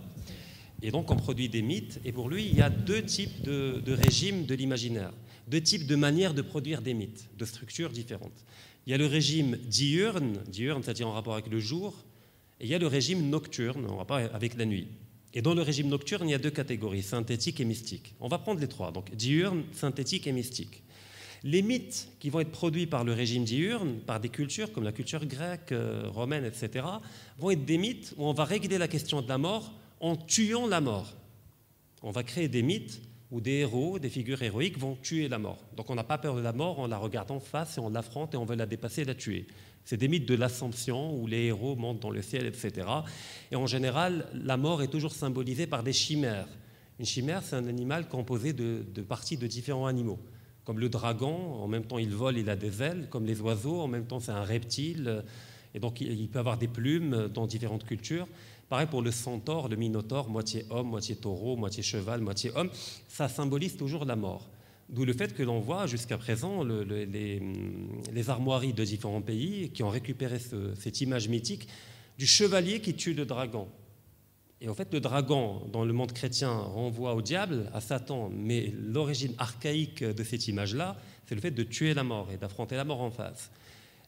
Et 0.84 0.92
donc, 0.92 1.10
on 1.10 1.16
produit 1.16 1.48
des 1.48 1.62
mythes, 1.62 2.02
et 2.04 2.12
pour 2.12 2.30
lui, 2.30 2.46
il 2.46 2.58
y 2.58 2.62
a 2.62 2.70
deux 2.70 3.02
types 3.02 3.42
de, 3.42 3.82
régimes 3.88 4.46
de 4.46 4.54
l'imaginaire, 4.54 5.14
deux 5.48 5.62
types 5.62 5.88
de 5.88 5.96
manières 5.96 6.34
de 6.34 6.42
produire 6.42 6.82
des 6.82 6.94
mythes, 6.94 7.30
de 7.38 7.46
structures 7.46 7.90
différentes. 7.90 8.44
Il 8.86 8.92
y 8.92 8.94
a 8.94 8.98
le 8.98 9.06
régime 9.06 9.56
diurne, 9.56 10.40
diurne, 10.46 10.84
c'est-à-dire 10.84 11.08
en 11.08 11.14
rapport 11.14 11.34
avec 11.34 11.48
le 11.48 11.62
jour, 11.62 11.96
et 12.60 12.66
il 12.66 12.70
y 12.70 12.76
a 12.76 12.80
le 12.80 12.88
régime 12.88 13.30
nocturne, 13.30 13.86
en 13.90 13.96
rapport 13.96 14.18
avec 14.18 14.58
la 14.58 14.66
nuit. 14.66 14.88
Et 15.34 15.42
dans 15.42 15.54
le 15.54 15.62
régime 15.62 15.88
nocturne, 15.88 16.28
il 16.28 16.34
y 16.34 16.36
a 16.36 16.40
deux 16.40 16.52
catégories, 16.52 17.02
synthétique 17.02 17.62
et 17.62 17.66
mystique. 17.66 18.14
On 18.20 18.28
va 18.28 18.38
prendre 18.38 18.60
les 18.60 18.68
trois, 18.68 18.92
donc 18.92 19.16
diurne, 19.16 19.64
synthétique 19.72 20.28
et 20.28 20.34
mystique. 20.34 20.84
Les 21.46 21.62
mythes 21.62 22.10
qui 22.20 22.30
vont 22.30 22.42
être 22.42 22.52
produits 22.52 22.88
par 22.88 23.06
le 23.06 23.14
régime 23.14 23.46
diurne, 23.46 24.00
par 24.06 24.20
des 24.20 24.30
cultures 24.30 24.74
comme 24.74 24.84
la 24.84 24.92
culture 24.92 25.26
grecque, 25.26 25.72
euh, 25.72 26.10
romaine, 26.10 26.44
etc., 26.44 26.86
vont 27.40 27.52
être 27.52 27.64
des 27.64 27.78
mythes 27.78 28.14
où 28.18 28.26
on 28.26 28.34
va 28.34 28.44
régler 28.44 28.78
la 28.78 28.90
question 28.90 29.22
de 29.22 29.30
la 29.30 29.38
mort 29.38 29.74
en 30.00 30.16
tuant 30.16 30.68
la 30.68 30.82
mort. 30.82 31.14
On 32.02 32.12
va 32.12 32.24
créer 32.24 32.48
des 32.48 32.62
mythes 32.62 33.02
où 33.32 33.42
des 33.42 33.60
héros, 33.60 33.98
des 34.00 34.10
figures 34.10 34.42
héroïques 34.42 34.78
vont 34.78 34.96
tuer 34.96 35.28
la 35.28 35.40
mort. 35.40 35.64
Donc 35.76 35.90
on 35.90 35.96
n'a 35.96 36.04
pas 36.04 36.18
peur 36.18 36.36
de 36.36 36.42
la 36.42 36.54
mort, 36.54 36.80
on 36.80 36.88
la 36.88 36.98
regarde 36.98 37.32
en 37.32 37.40
face 37.40 37.78
et 37.78 37.82
on 37.82 37.90
l'affronte 37.90 38.34
et 38.34 38.38
on 38.38 38.46
veut 38.46 38.56
la 38.56 38.66
dépasser 38.66 39.02
et 39.02 39.06
la 39.06 39.16
tuer. 39.16 39.48
C'est 39.86 39.98
des 39.98 40.08
mythes 40.08 40.28
de 40.28 40.36
l'assomption 40.36 41.16
où 41.16 41.28
les 41.28 41.46
héros 41.46 41.76
montent 41.76 42.00
dans 42.00 42.12
le 42.12 42.22
ciel, 42.22 42.46
etc. 42.46 42.88
Et 43.52 43.56
en 43.56 43.66
général, 43.66 44.28
la 44.34 44.58
mort 44.58 44.82
est 44.82 44.88
toujours 44.88 45.14
symbolisée 45.14 45.68
par 45.68 45.84
des 45.84 45.94
chimères. 45.94 46.48
Une 47.00 47.06
chimère, 47.06 47.42
c'est 47.44 47.56
un 47.56 47.68
animal 47.68 48.08
composé 48.08 48.54
de 48.54 49.02
parties 49.02 49.38
de 49.38 49.48
différents 49.48 49.88
animaux 49.88 50.20
comme 50.64 50.80
le 50.80 50.90
dragon, 50.90 51.62
en 51.62 51.68
même 51.68 51.84
temps 51.84 51.98
il 51.98 52.10
vole, 52.10 52.38
il 52.38 52.50
a 52.50 52.56
des 52.56 52.82
ailes, 52.82 53.08
comme 53.10 53.26
les 53.26 53.42
oiseaux, 53.42 53.82
en 53.82 53.88
même 53.88 54.06
temps 54.06 54.20
c'est 54.20 54.32
un 54.32 54.44
reptile, 54.44 55.24
et 55.74 55.80
donc 55.80 56.02
il 56.02 56.30
peut 56.30 56.40
avoir 56.40 56.58
des 56.58 56.68
plumes 56.68 57.28
dans 57.34 57.48
différentes 57.48 57.86
cultures. 57.86 58.28
Pareil 58.74 58.88
pour 58.88 59.04
le 59.04 59.12
centaure, 59.12 59.68
le 59.68 59.76
minotaure, 59.76 60.30
moitié 60.30 60.66
homme, 60.72 60.88
moitié 60.88 61.16
taureau, 61.16 61.56
moitié 61.56 61.84
cheval, 61.84 62.22
moitié 62.22 62.50
homme, 62.56 62.72
ça 63.08 63.30
symbolise 63.30 63.78
toujours 63.78 64.04
la 64.04 64.16
mort. 64.16 64.50
D'où 64.90 65.06
le 65.06 65.14
fait 65.14 65.36
que 65.36 65.44
l'on 65.44 65.60
voit 65.60 65.86
jusqu'à 65.86 66.18
présent 66.18 66.64
les, 66.64 68.30
armoiries 68.30 68.74
de 68.74 68.84
différents 68.84 69.22
pays 69.22 69.70
qui 69.70 69.84
ont 69.84 69.90
récupéré 69.90 70.40
cette 70.80 71.02
image 71.02 71.30
mythique 71.30 71.68
du 72.18 72.26
chevalier 72.26 72.82
qui 72.82 72.96
tue 72.96 73.14
le 73.14 73.26
dragon. 73.26 73.68
Et 74.60 74.68
en 74.68 74.74
fait, 74.74 74.92
le 74.92 75.00
dragon, 75.00 75.70
dans 75.72 75.86
le 75.86 75.94
monde 75.94 76.12
chrétien, 76.12 76.52
renvoie 76.52 77.14
au 77.14 77.22
diable, 77.22 77.70
à 77.76 77.80
Satan, 77.80 78.32
mais 78.36 78.74
l'origine 78.76 79.36
archaïque 79.38 80.04
de 80.04 80.24
cette 80.24 80.48
image-là, 80.48 80.98
c'est 81.28 81.36
le 81.36 81.42
fait 81.42 81.52
de 81.52 81.62
tuer 81.62 81.94
la 81.94 82.04
mort 82.04 82.32
et 82.32 82.38
d'affronter 82.38 82.76
la 82.76 82.86
mort 82.86 83.02
en 83.02 83.12
face. 83.12 83.52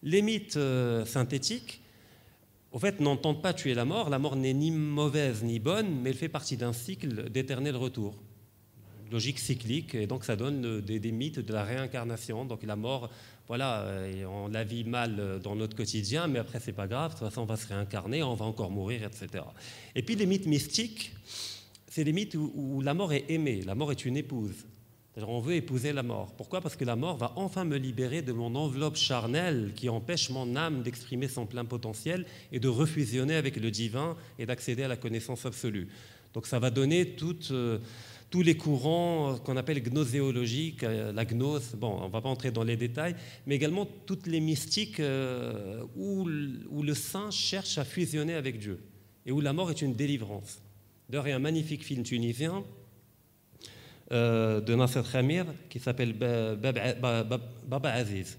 Les 0.01 0.23
mythes 0.23 0.57
euh, 0.57 1.05
synthétiques, 1.05 1.81
au 2.75 2.79
fait, 2.79 2.99
n'entendent 2.99 3.41
pas 3.41 3.53
tuer 3.53 3.73
la 3.73 3.85
mort. 3.85 4.11
La 4.11 4.19
mort 4.19 4.35
n'est 4.35 4.53
ni 4.53 4.69
mauvaise 4.69 5.43
ni 5.43 5.57
bonne, 5.57 6.01
mais 6.01 6.11
elle 6.11 6.17
fait 6.17 6.29
partie 6.29 6.57
d'un 6.57 6.73
cycle 6.73 7.31
d'éternel 7.31 7.75
retour. 7.75 8.13
Logique 9.11 9.39
cyclique, 9.39 9.95
et 9.95 10.05
donc 10.05 10.25
ça 10.25 10.35
donne 10.35 10.81
des, 10.81 10.99
des 10.99 11.11
mythes 11.11 11.39
de 11.39 11.53
la 11.53 11.63
réincarnation. 11.63 12.45
Donc 12.45 12.61
la 12.63 12.75
mort 12.75 13.09
voilà, 13.47 13.81
euh, 13.81 14.25
on 14.25 14.47
la 14.47 14.63
vit 14.63 14.83
mal 14.83 15.17
euh, 15.19 15.39
dans 15.39 15.55
notre 15.55 15.75
quotidien, 15.75 16.27
mais 16.27 16.39
après, 16.39 16.59
c'est 16.59 16.73
pas 16.73 16.87
grave, 16.87 17.13
de 17.13 17.19
toute 17.19 17.27
façon, 17.27 17.41
on 17.41 17.45
va 17.45 17.57
se 17.57 17.67
réincarner, 17.67 18.23
on 18.23 18.33
va 18.33 18.45
encore 18.45 18.71
mourir, 18.71 19.03
etc. 19.03 19.43
Et 19.93 20.01
puis, 20.01 20.15
les 20.15 20.25
mythes 20.25 20.47
mystiques, 20.47 21.13
c'est 21.87 22.03
les 22.03 22.13
mythes 22.13 22.35
où, 22.35 22.81
la 22.81 22.93
mort 22.93 23.13
est 23.13 23.25
aimée, 23.29 23.61
la 23.61 23.75
mort 23.75 23.91
est 23.91 24.03
une 24.05 24.17
épouse. 24.17 24.65
On 25.17 25.39
veut 25.39 25.55
épouser 25.55 25.93
la 25.93 26.03
mort. 26.03 26.33
Pourquoi? 26.35 26.59
Parce 26.59 26.75
que 26.75 26.83
la 26.83 26.97
mort 26.97 27.15
va 27.15 27.31
enfin 27.37 27.63
me 27.63 27.77
libérer 27.77 28.21
de 28.21 28.33
mon 28.33 28.53
enveloppe 28.55 28.97
charnelle 28.97 29.71
qui 29.75 29.87
empêche 29.87 30.29
mon 30.29 30.55
âme 30.57 30.83
d'exprimer 30.83 31.29
son 31.29 31.45
plein 31.45 31.63
potentiel 31.63 32.25
et 32.51 32.59
de 32.59 32.67
refusionner 32.67 33.35
avec 33.35 33.55
le 33.55 33.71
divin 33.71 34.17
et 34.37 34.45
d'accéder 34.45 34.83
à 34.83 34.89
la 34.89 34.97
connaissance 34.97 35.45
absolue. 35.45 35.87
Donc 36.33 36.47
ça 36.47 36.59
va 36.59 36.69
donner. 36.69 37.15
Euh, 37.51 37.79
tous 38.29 38.41
les 38.41 38.57
courants 38.57 39.37
qu'on 39.37 39.55
appelle 39.55 39.81
gnoséologiques, 39.81 40.83
euh, 40.83 41.13
la 41.13 41.23
gnose, 41.23 41.75
bon, 41.77 41.99
on 42.01 42.07
ne 42.07 42.11
va 42.11 42.19
pas 42.19 42.27
entrer 42.27 42.51
dans 42.51 42.63
les 42.63 42.75
détails, 42.75 43.15
mais 43.45 43.55
également 43.55 43.87
toutes 44.05 44.27
les 44.27 44.41
mystiques 44.41 44.99
euh, 44.99 45.83
où, 45.95 46.25
le 46.25 46.93
saint 46.93 47.31
cherche 47.31 47.77
à 47.77 47.85
fusionner 47.85 48.33
avec 48.33 48.59
Dieu 48.59 48.79
et 49.25 49.31
où 49.31 49.39
la 49.39 49.53
mort 49.53 49.71
est 49.71 49.81
une 49.81 49.93
délivrance. 49.93 50.61
D'ailleurs, 51.07 51.27
il 51.27 51.29
y 51.29 51.33
a 51.33 51.37
un 51.37 51.39
magnifique 51.39 51.85
film 51.85 52.03
tunisien 52.03 52.65
euh, 54.11 54.61
de 54.61 54.75
Nasser 54.75 55.01
Khamir 55.11 55.45
qui 55.69 55.79
s'appelle 55.79 56.13
Baba 56.13 57.91
Aziz 57.91 58.37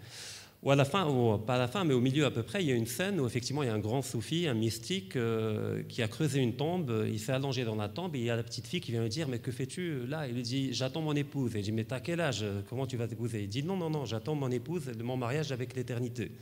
ou 0.63 0.71
à 0.71 0.75
la 0.75 0.85
fin, 0.85 1.07
pas 1.47 1.55
à 1.55 1.59
la 1.59 1.69
fin, 1.69 1.85
mais 1.85 1.95
au 1.95 2.01
milieu 2.01 2.25
à 2.25 2.31
peu 2.31 2.43
près, 2.43 2.63
il 2.63 2.69
y 2.69 2.73
a 2.73 2.75
une 2.75 2.87
scène 2.87 3.21
où 3.21 3.27
effectivement 3.27 3.63
il 3.63 3.67
y 3.67 3.69
a 3.69 3.75
un 3.75 3.79
grand 3.79 4.03
soufi, 4.03 4.49
un 4.49 4.55
mystique, 4.55 5.15
euh, 5.15 5.83
qui 5.89 6.03
a 6.03 6.09
creusé 6.09 6.41
une 6.41 6.55
tombe, 6.55 7.05
il 7.07 7.21
s'est 7.21 7.31
allongé 7.31 7.65
dans 7.65 7.77
la 7.77 7.89
tombe 7.89 8.17
et 8.17 8.19
il 8.19 8.25
y 8.25 8.31
a 8.31 8.37
la 8.37 8.43
petite 8.43 8.67
fille 8.67 8.81
qui 8.81 8.91
vient 8.91 9.03
lui 9.03 9.09
dire 9.09 9.29
Mais 9.29 9.39
que 9.39 9.53
fais-tu 9.53 10.07
là? 10.07 10.27
Il 10.27 10.35
lui 10.35 10.43
dit 10.43 10.73
J'attends 10.73 11.03
mon 11.03 11.15
épouse. 11.15 11.53
Il 11.55 11.63
dit 11.63 11.73
Mais 11.73 11.85
t'as 11.85 12.01
quel 12.01 12.21
âge? 12.21 12.45
Comment 12.69 12.87
tu 12.87 12.97
vas 12.97 13.07
t'épouser 13.07 13.43
Il 13.43 13.49
dit 13.49 13.63
Non, 13.63 13.77
non, 13.77 13.91
non, 13.91 14.07
j'attends 14.07 14.35
mon 14.35 14.51
épouse, 14.51 14.91
mon 15.03 15.17
mariage 15.17 15.53
avec 15.53 15.77
l'éternité. 15.77 16.33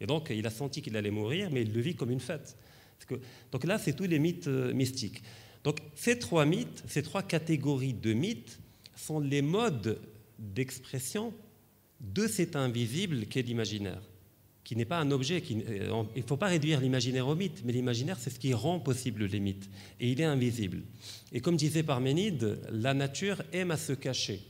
Et 0.00 0.06
donc 0.06 0.30
il 0.30 0.46
a 0.46 0.50
senti 0.50 0.80
qu'il 0.80 0.96
allait 0.96 1.10
mourir, 1.10 1.48
mais 1.50 1.62
il 1.62 1.72
le 1.72 1.80
vit 1.80 1.96
comme 1.96 2.10
une 2.10 2.20
fête. 2.20 2.56
Que, 3.06 3.14
donc 3.50 3.64
là, 3.64 3.78
c'est 3.78 3.94
tous 3.94 4.04
les 4.04 4.18
mythes 4.18 4.48
euh, 4.48 4.72
mystiques. 4.74 5.22
Donc 5.68 5.80
ces 5.94 6.18
trois 6.18 6.46
mythes, 6.46 6.82
ces 6.86 7.02
trois 7.02 7.22
catégories 7.22 7.92
de 7.92 8.14
mythes 8.14 8.58
sont 8.96 9.20
les 9.20 9.42
modes 9.42 10.00
d'expression 10.38 11.34
de 12.00 12.26
cet 12.26 12.56
invisible 12.56 13.26
qu'est 13.26 13.42
l'imaginaire, 13.42 14.00
qui 14.64 14.76
n'est 14.76 14.86
pas 14.86 14.98
un 14.98 15.10
objet. 15.10 15.42
Euh, 15.50 16.04
il 16.16 16.22
ne 16.22 16.26
faut 16.26 16.38
pas 16.38 16.46
réduire 16.46 16.80
l'imaginaire 16.80 17.28
au 17.28 17.34
mythe, 17.34 17.60
mais 17.66 17.74
l'imaginaire, 17.74 18.16
c'est 18.18 18.30
ce 18.30 18.38
qui 18.38 18.54
rend 18.54 18.80
possible 18.80 19.26
les 19.26 19.40
mythes. 19.40 19.68
Et 20.00 20.10
il 20.10 20.18
est 20.22 20.24
invisible. 20.24 20.84
Et 21.32 21.42
comme 21.42 21.58
disait 21.58 21.82
Parménide, 21.82 22.60
la 22.72 22.94
nature 22.94 23.42
aime 23.52 23.70
à 23.70 23.76
se 23.76 23.92
cacher. 23.92 24.40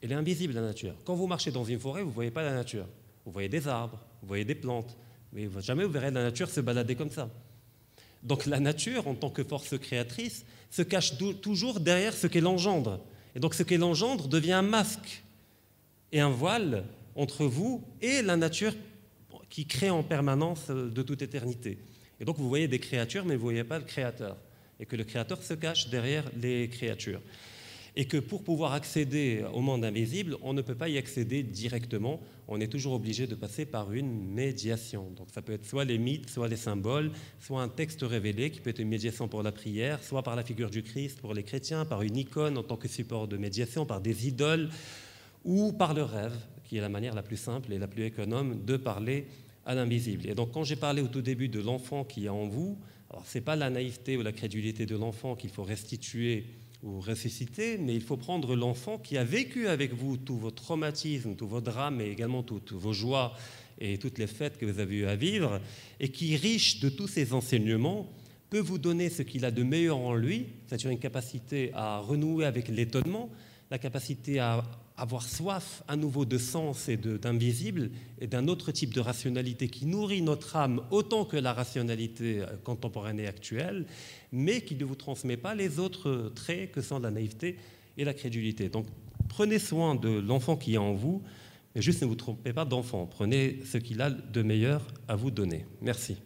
Elle 0.00 0.12
est 0.12 0.14
invisible, 0.14 0.54
la 0.54 0.62
nature. 0.62 0.94
Quand 1.04 1.16
vous 1.16 1.26
marchez 1.26 1.50
dans 1.50 1.64
une 1.64 1.78
forêt, 1.78 2.00
vous 2.00 2.08
ne 2.08 2.14
voyez 2.14 2.30
pas 2.30 2.44
la 2.44 2.54
nature. 2.54 2.86
Vous 3.26 3.32
voyez 3.32 3.50
des 3.50 3.68
arbres, 3.68 4.00
vous 4.22 4.28
voyez 4.28 4.46
des 4.46 4.54
plantes, 4.54 4.96
mais 5.34 5.50
jamais 5.60 5.84
vous 5.84 5.92
verrez 5.92 6.10
la 6.10 6.22
nature 6.22 6.48
se 6.48 6.62
balader 6.62 6.94
comme 6.94 7.10
ça. 7.10 7.28
Donc 8.22 8.46
la 8.46 8.60
nature, 8.60 9.08
en 9.08 9.14
tant 9.14 9.30
que 9.30 9.44
force 9.44 9.78
créatrice, 9.78 10.44
se 10.70 10.82
cache 10.82 11.14
toujours 11.40 11.80
derrière 11.80 12.14
ce 12.14 12.26
qu'elle 12.26 12.46
engendre. 12.46 13.00
Et 13.34 13.40
donc 13.40 13.54
ce 13.54 13.62
qu'elle 13.62 13.82
engendre 13.82 14.28
devient 14.28 14.52
un 14.52 14.62
masque 14.62 15.22
et 16.12 16.20
un 16.20 16.30
voile 16.30 16.84
entre 17.16 17.44
vous 17.46 17.82
et 18.00 18.22
la 18.22 18.36
nature 18.36 18.74
qui 19.48 19.66
crée 19.66 19.90
en 19.90 20.02
permanence 20.02 20.68
de 20.68 21.02
toute 21.02 21.22
éternité. 21.22 21.78
Et 22.20 22.24
donc 22.24 22.36
vous 22.36 22.48
voyez 22.48 22.68
des 22.68 22.78
créatures, 22.78 23.24
mais 23.24 23.34
vous 23.34 23.46
ne 23.46 23.52
voyez 23.52 23.64
pas 23.64 23.78
le 23.78 23.84
Créateur. 23.84 24.36
Et 24.78 24.86
que 24.86 24.96
le 24.96 25.04
Créateur 25.04 25.42
se 25.42 25.54
cache 25.54 25.88
derrière 25.88 26.24
les 26.40 26.68
créatures. 26.68 27.20
Et 27.96 28.04
que 28.04 28.16
pour 28.16 28.44
pouvoir 28.44 28.72
accéder 28.72 29.44
au 29.52 29.60
monde 29.60 29.84
invisible, 29.84 30.36
on 30.42 30.52
ne 30.52 30.62
peut 30.62 30.74
pas 30.74 30.88
y 30.88 30.96
accéder 30.96 31.42
directement, 31.42 32.20
on 32.46 32.60
est 32.60 32.68
toujours 32.68 32.94
obligé 32.94 33.26
de 33.26 33.34
passer 33.34 33.66
par 33.66 33.92
une 33.92 34.32
médiation. 34.32 35.10
Donc 35.16 35.28
ça 35.32 35.42
peut 35.42 35.52
être 35.52 35.66
soit 35.66 35.84
les 35.84 35.98
mythes, 35.98 36.30
soit 36.30 36.48
les 36.48 36.56
symboles, 36.56 37.10
soit 37.40 37.62
un 37.62 37.68
texte 37.68 38.02
révélé 38.02 38.50
qui 38.50 38.60
peut 38.60 38.70
être 38.70 38.78
une 38.78 38.88
médiation 38.88 39.28
pour 39.28 39.42
la 39.42 39.52
prière, 39.52 40.02
soit 40.02 40.22
par 40.22 40.36
la 40.36 40.44
figure 40.44 40.70
du 40.70 40.82
Christ 40.82 41.20
pour 41.20 41.34
les 41.34 41.42
chrétiens, 41.42 41.84
par 41.84 42.02
une 42.02 42.16
icône 42.16 42.58
en 42.58 42.62
tant 42.62 42.76
que 42.76 42.88
support 42.88 43.28
de 43.28 43.36
médiation, 43.36 43.86
par 43.86 44.00
des 44.00 44.28
idoles 44.28 44.68
ou 45.44 45.72
par 45.72 45.94
le 45.94 46.02
rêve, 46.02 46.36
qui 46.64 46.76
est 46.76 46.80
la 46.80 46.88
manière 46.88 47.14
la 47.14 47.22
plus 47.22 47.36
simple 47.36 47.72
et 47.72 47.78
la 47.78 47.88
plus 47.88 48.04
économe 48.04 48.64
de 48.64 48.76
parler 48.76 49.26
à 49.64 49.74
l'invisible. 49.74 50.28
Et 50.28 50.34
donc 50.34 50.52
quand 50.52 50.64
j'ai 50.64 50.76
parlé 50.76 51.02
au 51.02 51.08
tout 51.08 51.22
début 51.22 51.48
de 51.48 51.60
l'enfant 51.60 52.04
qui 52.04 52.26
est 52.26 52.30
en 52.30 52.46
vous, 52.46 52.78
alors 53.10 53.26
ce 53.26 53.38
n'est 53.38 53.44
pas 53.44 53.56
la 53.56 53.70
naïveté 53.70 54.16
ou 54.16 54.22
la 54.22 54.32
crédulité 54.32 54.86
de 54.86 54.96
l'enfant 54.96 55.34
qu'il 55.34 55.50
faut 55.50 55.64
restituer 55.64 56.46
ou 56.82 57.00
ressusciter, 57.00 57.78
mais 57.78 57.94
il 57.94 58.00
faut 58.02 58.16
prendre 58.16 58.56
l'enfant 58.56 58.98
qui 58.98 59.16
a 59.18 59.24
vécu 59.24 59.68
avec 59.68 59.92
vous 59.92 60.16
tous 60.16 60.36
vos 60.36 60.50
traumatismes, 60.50 61.34
tous 61.36 61.46
vos 61.46 61.60
drames 61.60 62.00
et 62.00 62.10
également 62.10 62.42
toutes 62.42 62.72
vos 62.72 62.92
joies 62.92 63.34
et 63.80 63.98
toutes 63.98 64.18
les 64.18 64.26
fêtes 64.26 64.58
que 64.58 64.66
vous 64.66 64.78
avez 64.78 64.96
eu 64.96 65.06
à 65.06 65.16
vivre, 65.16 65.60
et 66.00 66.10
qui, 66.10 66.36
riche 66.36 66.80
de 66.80 66.88
tous 66.88 67.08
ces 67.08 67.32
enseignements, 67.32 68.10
peut 68.50 68.58
vous 68.60 68.78
donner 68.78 69.08
ce 69.08 69.22
qu'il 69.22 69.44
a 69.44 69.50
de 69.50 69.62
meilleur 69.62 69.96
en 69.96 70.14
lui, 70.14 70.46
c'est-à-dire 70.66 70.90
une 70.90 70.98
capacité 70.98 71.70
à 71.74 71.98
renouer 71.98 72.44
avec 72.44 72.68
l'étonnement, 72.68 73.30
la 73.70 73.78
capacité 73.78 74.38
à 74.38 74.64
avoir 75.00 75.22
soif 75.22 75.82
à 75.88 75.96
nouveau 75.96 76.26
de 76.26 76.36
sens 76.36 76.88
et 76.88 76.98
d'invisible 76.98 77.90
et 78.20 78.26
d'un 78.26 78.48
autre 78.48 78.70
type 78.70 78.92
de 78.92 79.00
rationalité 79.00 79.68
qui 79.68 79.86
nourrit 79.86 80.20
notre 80.20 80.56
âme 80.56 80.82
autant 80.90 81.24
que 81.24 81.38
la 81.38 81.54
rationalité 81.54 82.42
euh, 82.42 82.46
contemporaine 82.62 83.18
et 83.18 83.26
actuelle, 83.26 83.86
mais 84.30 84.60
qui 84.60 84.74
ne 84.76 84.84
vous 84.84 84.94
transmet 84.94 85.38
pas 85.38 85.54
les 85.54 85.78
autres 85.78 86.30
traits 86.34 86.70
que 86.70 86.82
sont 86.82 86.98
la 86.98 87.10
naïveté 87.10 87.56
et 87.96 88.04
la 88.04 88.12
crédulité. 88.12 88.68
Donc 88.68 88.86
prenez 89.28 89.58
soin 89.58 89.94
de 89.94 90.10
l'enfant 90.10 90.56
qui 90.56 90.74
est 90.74 90.78
en 90.78 90.92
vous, 90.92 91.22
mais 91.74 91.80
juste 91.80 92.02
ne 92.02 92.06
vous 92.06 92.14
trompez 92.14 92.52
pas 92.52 92.66
d'enfant. 92.66 93.06
Prenez 93.06 93.60
ce 93.64 93.78
qu'il 93.78 94.02
a 94.02 94.10
de 94.10 94.42
meilleur 94.42 94.86
à 95.08 95.16
vous 95.16 95.30
donner. 95.30 95.64
Merci. 95.80 96.16